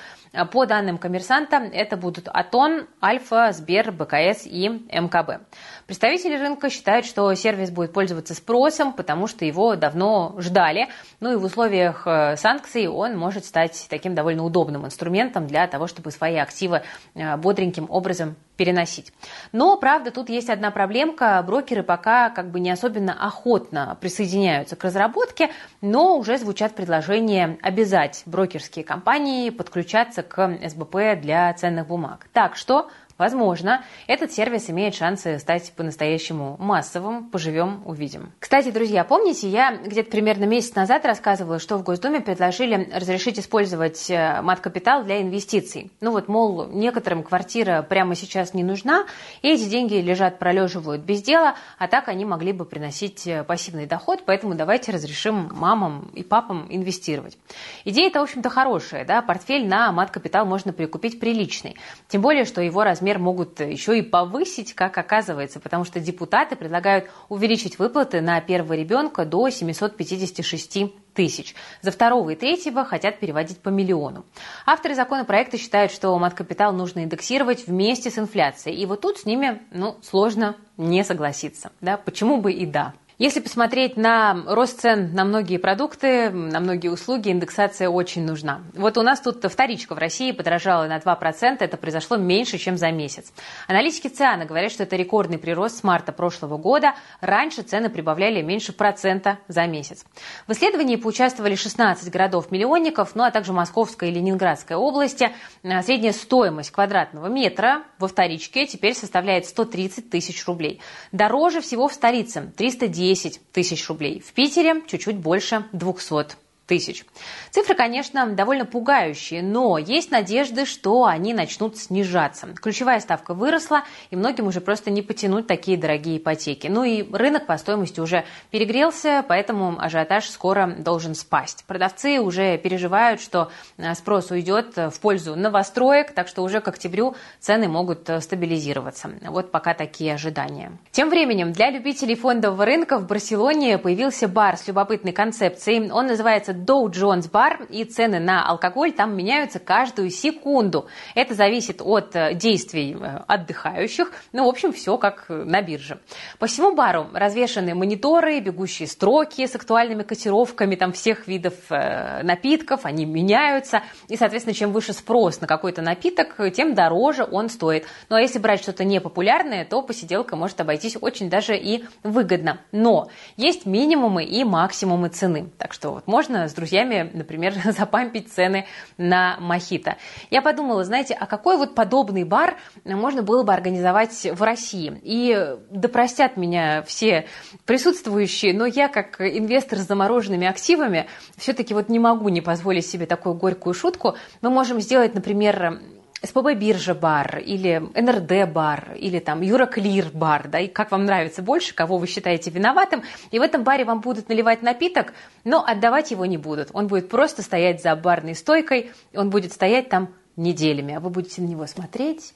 По 0.52 0.66
данным 0.66 0.98
коммерсанта, 0.98 1.58
это 1.58 1.98
будут 1.98 2.30
Атон, 2.30 2.88
Альфа, 3.04 3.52
Сбер, 3.52 3.92
БКС 3.92 4.46
и 4.46 4.68
МКБ. 4.70 5.46
Представители 5.88 6.38
рынка 6.38 6.70
считают, 6.70 7.06
что 7.06 7.34
сервис 7.36 7.70
будет 7.70 7.92
пользоваться 7.94 8.34
спросом, 8.34 8.94
потому 8.94 9.28
что 9.28 9.46
его 9.46 9.76
давно 9.76 10.36
ждали. 10.40 10.88
Ну 11.20 11.34
и 11.34 11.36
в 11.36 11.44
условиях 11.44 12.04
э, 12.08 12.38
санкций 12.38 12.88
он 12.88 13.18
может 13.18 13.46
стать 13.46 13.88
таким 13.90 14.16
довольно 14.16 14.44
удобным 14.44 14.86
инструментом 14.86 15.48
для 15.48 15.68
того, 15.68 15.88
чтобы 15.88 16.12
свои 16.12 16.36
активы 16.38 16.82
э, 17.14 17.36
бодреньким 17.38 17.88
образом 17.90 18.36
переносить. 18.56 19.14
Но, 19.52 19.78
правда, 19.78 20.12
тут 20.12 20.30
есть 20.30 20.50
одна 20.50 20.72
проблемка. 20.72 21.42
Брокеры 21.46 21.84
пока 21.84 22.30
как 22.30 22.52
бы 22.52 22.60
не 22.60 22.72
особенно 22.72 23.14
охотно 23.14 23.98
присоединяются 24.02 24.76
к 24.76 24.84
разработке, 24.84 25.52
но 25.82 26.18
уже 26.18 26.38
звучат 26.38 26.76
предложения 26.76 27.58
обязать 27.62 28.24
брокерские 28.26 28.86
компании 28.86 29.50
подключаться 29.50 30.24
к 30.24 30.60
СБП 30.68 31.20
для 31.22 31.54
ценных 31.54 31.88
бумаг. 31.88 32.28
Так 32.34 32.56
что 32.56 32.90
Возможно, 33.18 33.86
этот 34.08 34.34
сервис 34.34 34.70
имеет 34.70 34.94
шансы 34.94 35.40
стать 35.40 35.72
по-настоящему 35.74 36.58
массовым. 36.60 37.30
Поживем, 37.30 37.82
увидим. 37.86 38.34
Кстати, 38.40 38.72
друзья, 38.72 39.06
помните, 39.06 39.48
я 39.48 39.78
где-то 39.78 40.12
примерно 40.12 40.44
месяц 40.44 40.76
назад 40.76 41.06
рассказывала, 41.06 41.60
что 41.60 41.78
в 41.78 41.84
Госдуме 41.84 42.20
предложили 42.20 42.90
разрешить 42.94 43.40
использовать 43.40 44.10
э, 44.10 44.42
мат-капитал 44.42 45.06
для 45.06 45.22
инвестиций. 45.22 45.92
Ну 46.02 46.12
вот, 46.12 46.28
мол, 46.28 46.68
некоторым 46.68 47.24
квартира 47.24 47.84
прямо 47.84 48.16
сейчас 48.16 48.54
не 48.54 48.66
нужна, 48.66 49.06
и 49.42 49.48
эти 49.48 49.64
деньги 49.70 49.96
лежат, 49.96 50.38
пролеживают 50.38 51.04
без 51.04 51.22
дела, 51.22 51.56
а 51.78 51.88
так 51.88 52.10
они 52.10 52.26
могли 52.26 52.52
бы 52.52 52.66
приносить 52.66 53.26
э, 53.28 53.46
пассивный 53.46 53.86
доход, 53.86 54.24
поэтому 54.26 54.56
давайте 54.56 54.92
разрешим 54.92 55.50
мамам 55.54 56.12
и 56.14 56.24
папам 56.24 56.68
инвестировать. 56.70 57.38
Идея-то, 57.86 58.20
в 58.20 58.24
общем-то, 58.24 58.50
хорошая, 58.50 59.06
да, 59.06 59.22
портфель 59.22 59.66
на 59.68 59.94
мат-капитал 59.94 60.46
можно 60.46 60.74
прикупить 60.74 61.18
приличный. 61.22 61.78
Тем 62.10 62.22
более, 62.22 62.44
что 62.44 62.60
его 62.60 62.84
размер 62.84 63.05
размер 63.06 63.20
могут 63.20 63.60
еще 63.60 64.00
и 64.00 64.02
повысить, 64.02 64.74
как 64.74 64.98
оказывается, 64.98 65.60
потому 65.60 65.86
что 65.86 66.00
депутаты 66.00 66.56
предлагают 66.56 67.06
увеличить 67.30 67.78
выплаты 67.78 68.20
на 68.20 68.42
первого 68.42 68.74
ребенка 68.74 69.26
до 69.26 69.50
756 69.50 71.14
тысяч. 71.14 71.54
За 71.82 71.92
второго 71.92 72.32
и 72.32 72.36
третьего 72.36 72.84
хотят 72.84 73.20
переводить 73.20 73.60
по 73.60 73.70
миллиону. 73.70 74.26
Авторы 74.66 74.96
законопроекта 74.96 75.60
считают, 75.60 75.92
что 75.92 76.18
мат-капитал 76.18 76.74
нужно 76.74 77.04
индексировать 77.04 77.68
вместе 77.68 78.10
с 78.10 78.18
инфляцией. 78.18 78.76
И 78.82 78.86
вот 78.88 79.02
тут 79.02 79.20
с 79.20 79.26
ними 79.26 79.62
ну, 79.72 79.98
сложно 80.02 80.56
не 80.78 81.04
согласиться. 81.04 81.72
Да? 81.82 81.98
Почему 81.98 82.42
бы 82.42 82.52
и 82.52 82.66
да. 82.66 82.94
Если 83.18 83.40
посмотреть 83.40 83.96
на 83.96 84.44
рост 84.46 84.82
цен 84.82 85.14
на 85.14 85.24
многие 85.24 85.56
продукты, 85.56 86.30
на 86.32 86.60
многие 86.60 86.90
услуги, 86.90 87.30
индексация 87.30 87.88
очень 87.88 88.26
нужна. 88.26 88.62
Вот 88.74 88.98
у 88.98 89.04
нас 89.04 89.22
тут 89.22 89.42
вторичка 89.42 89.96
в 89.96 89.98
России 89.98 90.34
подорожала 90.34 90.86
на 90.88 90.98
2%, 90.98 91.58
это 91.62 91.78
произошло 91.78 92.18
меньше, 92.18 92.58
чем 92.58 92.76
за 92.76 92.92
месяц. 92.92 93.32
Аналитики 93.70 94.10
ЦИАНа 94.10 94.44
говорят, 94.44 94.70
что 94.70 94.84
это 94.84 94.98
рекордный 94.98 95.38
прирост 95.38 95.78
с 95.78 95.84
марта 95.84 96.12
прошлого 96.12 96.58
года. 96.58 96.94
Раньше 97.22 97.62
цены 97.62 97.90
прибавляли 97.90 98.42
меньше 98.42 98.74
процента 98.74 99.40
за 99.48 99.66
месяц. 99.66 100.04
В 100.46 100.52
исследовании 100.52 100.98
поучаствовали 100.98 101.56
16 101.56 102.12
городов-миллионников, 102.12 103.16
ну 103.16 103.24
а 103.24 103.32
также 103.32 103.54
Московская 103.54 104.10
и 104.10 104.14
Ленинградская 104.14 104.78
области. 104.78 105.32
Средняя 105.64 106.12
стоимость 106.12 106.72
квадратного 106.72 107.28
метра 107.28 107.84
во 107.98 108.10
вторичке 108.10 108.68
теперь 108.68 108.94
составляет 108.94 109.46
130 109.46 110.10
тысяч 110.10 110.46
рублей. 110.46 110.82
Дороже 111.14 111.62
всего 111.62 111.88
в 111.88 111.94
столице– 111.94 112.52
310 112.58 113.05
10 113.06 113.40
тысяч 113.52 113.88
рублей. 113.88 114.20
В 114.20 114.34
Питере 114.34 114.82
чуть-чуть 114.88 115.18
больше 115.18 115.66
200 115.74 116.45
тысяч. 116.68 117.06
Цифры, 117.52 117.76
конечно, 117.76 118.28
довольно 118.28 118.66
пугающие, 118.66 119.42
но 119.44 119.78
есть 119.78 120.12
надежды, 120.12 120.66
что 120.66 121.06
они 121.06 121.34
начнут 121.34 121.78
снижаться. 121.78 122.48
Ключевая 122.62 123.00
ставка 123.00 123.34
выросла, 123.34 123.84
и 124.10 124.16
многим 124.16 124.48
уже 124.48 124.62
просто 124.62 124.90
не 124.92 125.02
потянуть 125.02 125.48
такие 125.48 125.78
дорогие 125.78 126.18
ипотеки. 126.18 126.68
Ну 126.68 126.84
и 126.84 127.04
рынок 127.12 127.46
по 127.46 127.58
стоимости 127.58 128.00
уже 128.00 128.26
перегрелся, 128.52 129.24
поэтому 129.28 129.80
ажиотаж 129.80 130.28
скоро 130.30 130.76
должен 130.78 131.14
спасть. 131.14 131.64
Продавцы 131.68 132.20
уже 132.20 132.58
переживают, 132.58 133.22
что 133.22 133.52
э, 133.78 133.94
спрос 133.94 134.32
уйдет 134.32 134.76
в 134.76 135.00
пользу 135.00 135.36
новостроек, 135.36 136.14
так 136.14 136.28
что 136.28 136.42
уже 136.42 136.62
к 136.62 136.68
октябрю 136.68 137.16
цены 137.40 137.68
могут 137.68 138.10
э, 138.10 138.22
стабилизироваться. 138.22 139.12
Вот 139.28 139.52
пока 139.52 139.74
такие 139.74 140.14
ожидания. 140.14 140.72
Тем 140.92 141.10
временем 141.10 141.52
для 141.52 141.70
любителей 141.70 142.16
фондового 142.16 142.66
рынка 142.66 142.98
в 142.98 143.06
Барселоне 143.06 143.78
появился 143.78 144.28
бар 144.28 144.58
с 144.58 144.68
любопытной 144.68 145.12
концепцией. 145.12 145.92
Он 145.92 146.08
называется 146.08 146.55
Dow 146.56 146.90
Jones 146.90 147.30
Bar, 147.30 147.68
и 147.70 147.84
цены 147.84 148.20
на 148.20 148.46
алкоголь 148.48 148.92
там 148.92 149.16
меняются 149.16 149.60
каждую 149.60 150.10
секунду. 150.10 150.88
Это 151.14 151.34
зависит 151.34 151.82
от 151.82 152.16
э, 152.16 152.34
действий 152.34 152.96
э, 153.00 153.22
отдыхающих. 153.28 154.12
Ну, 154.34 154.46
в 154.46 154.50
общем, 154.50 154.74
все 154.74 154.98
как 154.98 155.26
на 155.30 155.62
бирже. 155.62 156.00
По 156.40 156.48
всему 156.48 156.76
бару 156.76 157.08
развешаны 157.14 157.76
мониторы, 157.76 158.40
бегущие 158.40 158.88
строки 158.88 159.46
с 159.46 159.56
актуальными 159.56 160.04
котировками 160.04 160.76
там 160.76 160.92
всех 160.92 161.28
видов 161.28 161.54
э, 161.70 162.24
напитков, 162.24 162.86
они 162.86 163.06
меняются. 163.06 163.82
И, 164.08 164.18
соответственно, 164.18 164.54
чем 164.54 164.72
выше 164.72 164.94
спрос 164.94 165.42
на 165.42 165.48
какой-то 165.48 165.82
напиток, 165.82 166.36
тем 166.54 166.74
дороже 166.74 167.28
он 167.30 167.50
стоит. 167.50 167.86
Ну, 168.10 168.16
а 168.16 168.22
если 168.22 168.40
брать 168.40 168.62
что-то 168.62 168.84
непопулярное, 168.84 169.66
то 169.66 169.82
посиделка 169.82 170.36
может 170.36 170.60
обойтись 170.62 170.98
очень 171.00 171.30
даже 171.30 171.58
и 171.58 171.86
выгодно. 172.04 172.62
Но 172.72 173.10
есть 173.38 173.66
минимумы 173.66 174.24
и 174.24 174.44
максимумы 174.44 175.10
цены. 175.10 175.50
Так 175.58 175.74
что 175.74 175.92
вот 175.92 176.08
можно 176.08 176.45
с 176.48 176.54
друзьями, 176.54 177.10
например, 177.14 177.54
запампить 177.78 178.32
цены 178.32 178.66
на 178.98 179.38
мохито. 179.40 179.98
Я 180.30 180.42
подумала, 180.42 180.84
знаете, 180.84 181.14
а 181.14 181.26
какой 181.26 181.58
вот 181.58 181.76
подобный 181.76 182.24
бар 182.24 182.58
можно 182.84 183.24
было 183.24 183.44
бы 183.44 183.54
организовать 183.54 184.28
в 184.32 184.42
России? 184.42 185.00
И 185.04 185.56
да 185.70 185.88
простят 185.90 186.38
меня 186.38 186.84
все 186.84 187.28
присутствующие, 187.66 188.54
но 188.54 188.66
я 188.66 188.88
как 188.88 189.22
инвестор 189.22 189.80
с 189.80 189.88
замороженными 189.88 190.48
активами 190.48 191.08
все-таки 191.38 191.74
вот 191.74 191.90
не 191.90 192.00
могу 192.00 192.30
не 192.30 192.42
позволить 192.42 192.86
себе 192.86 193.06
такую 193.06 193.36
горькую 193.36 193.74
шутку. 193.74 194.16
Мы 194.42 194.50
можем 194.50 194.80
сделать, 194.82 195.16
например, 195.16 195.80
СПБ 196.26 196.56
биржа 196.56 196.94
бар 196.96 197.40
или 197.40 197.82
НРД 197.94 198.52
бар 198.52 198.94
или 198.96 199.20
там 199.20 199.42
Юроклир 199.42 200.10
бар, 200.14 200.48
да, 200.48 200.60
и 200.60 200.68
как 200.68 200.92
вам 200.92 201.06
нравится 201.06 201.42
больше, 201.42 201.74
кого 201.76 201.98
вы 201.98 202.08
считаете 202.08 202.50
виноватым. 202.50 203.04
И 203.32 203.40
в 203.40 203.42
этом 203.42 203.64
баре 203.64 203.86
вам 203.86 204.02
будут 204.02 204.30
наливать 204.30 204.62
напиток, 204.62 205.14
но 205.44 205.64
отдавать 205.66 206.12
его 206.12 206.26
не 206.26 206.38
будут. 206.38 206.70
Он 206.74 206.88
будет 206.88 207.10
просто 207.10 207.42
стоять 207.42 207.82
за 207.82 207.96
барной 207.96 208.36
стойкой, 208.36 208.92
он 209.14 209.30
будет 209.30 209.54
стоять 209.54 209.90
там 209.90 210.14
неделями, 210.36 210.96
а 210.96 211.00
вы 211.00 211.10
будете 211.10 211.42
на 211.42 211.48
него 211.48 211.66
смотреть 211.68 212.34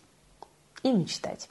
и 0.83 0.91
мечтать. 0.91 1.49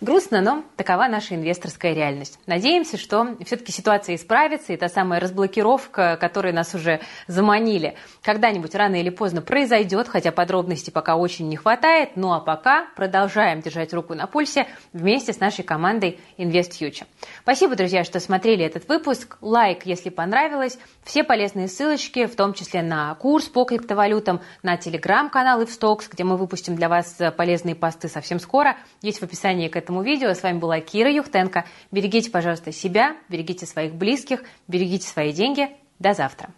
Грустно, 0.00 0.42
но 0.42 0.62
такова 0.76 1.08
наша 1.08 1.34
инвесторская 1.34 1.94
реальность. 1.94 2.38
Надеемся, 2.46 2.98
что 2.98 3.36
все-таки 3.46 3.72
ситуация 3.72 4.16
исправится, 4.16 4.74
и 4.74 4.76
та 4.76 4.88
самая 4.88 5.20
разблокировка, 5.20 6.18
которой 6.20 6.52
нас 6.52 6.74
уже 6.74 7.00
заманили, 7.28 7.96
когда-нибудь 8.22 8.74
рано 8.74 8.96
или 8.96 9.08
поздно 9.08 9.40
произойдет, 9.40 10.08
хотя 10.08 10.32
подробностей 10.32 10.92
пока 10.92 11.16
очень 11.16 11.48
не 11.48 11.56
хватает. 11.56 12.10
Ну 12.14 12.34
а 12.34 12.40
пока 12.40 12.88
продолжаем 12.94 13.62
держать 13.62 13.94
руку 13.94 14.12
на 14.14 14.26
пульсе 14.26 14.66
вместе 14.92 15.32
с 15.32 15.40
нашей 15.40 15.64
командой 15.64 16.20
InvestFuture. 16.36 17.06
Спасибо, 17.40 17.74
друзья, 17.74 18.04
что 18.04 18.20
смотрели 18.20 18.66
этот 18.66 18.88
выпуск. 18.88 19.38
Лайк, 19.40 19.86
если 19.86 20.10
понравилось. 20.10 20.78
Все 21.04 21.24
полезные 21.24 21.68
ссылочки, 21.68 22.26
в 22.26 22.36
том 22.36 22.52
числе 22.52 22.82
на 22.82 23.14
курс 23.14 23.46
по 23.46 23.64
криптовалютам, 23.64 24.42
на 24.62 24.76
телеграм-канал 24.76 25.62
InvStocks, 25.62 26.08
где 26.10 26.22
мы 26.24 26.36
выпустим 26.36 26.76
для 26.76 26.90
вас 26.90 27.16
полезные 27.36 27.74
посты 27.74 28.08
совсем 28.08 28.40
скоро, 28.40 28.76
есть 29.00 29.20
в 29.20 29.22
описании 29.22 29.68
к 29.68 29.76
этому 29.76 29.85
этому 29.86 30.02
видео. 30.02 30.34
С 30.34 30.42
вами 30.42 30.58
была 30.58 30.80
Кира 30.80 31.10
Юхтенко. 31.10 31.64
Берегите, 31.92 32.30
пожалуйста, 32.30 32.72
себя, 32.72 33.16
берегите 33.28 33.66
своих 33.66 33.94
близких, 33.94 34.42
берегите 34.66 35.06
свои 35.06 35.32
деньги. 35.32 35.68
До 36.00 36.12
завтра. 36.12 36.50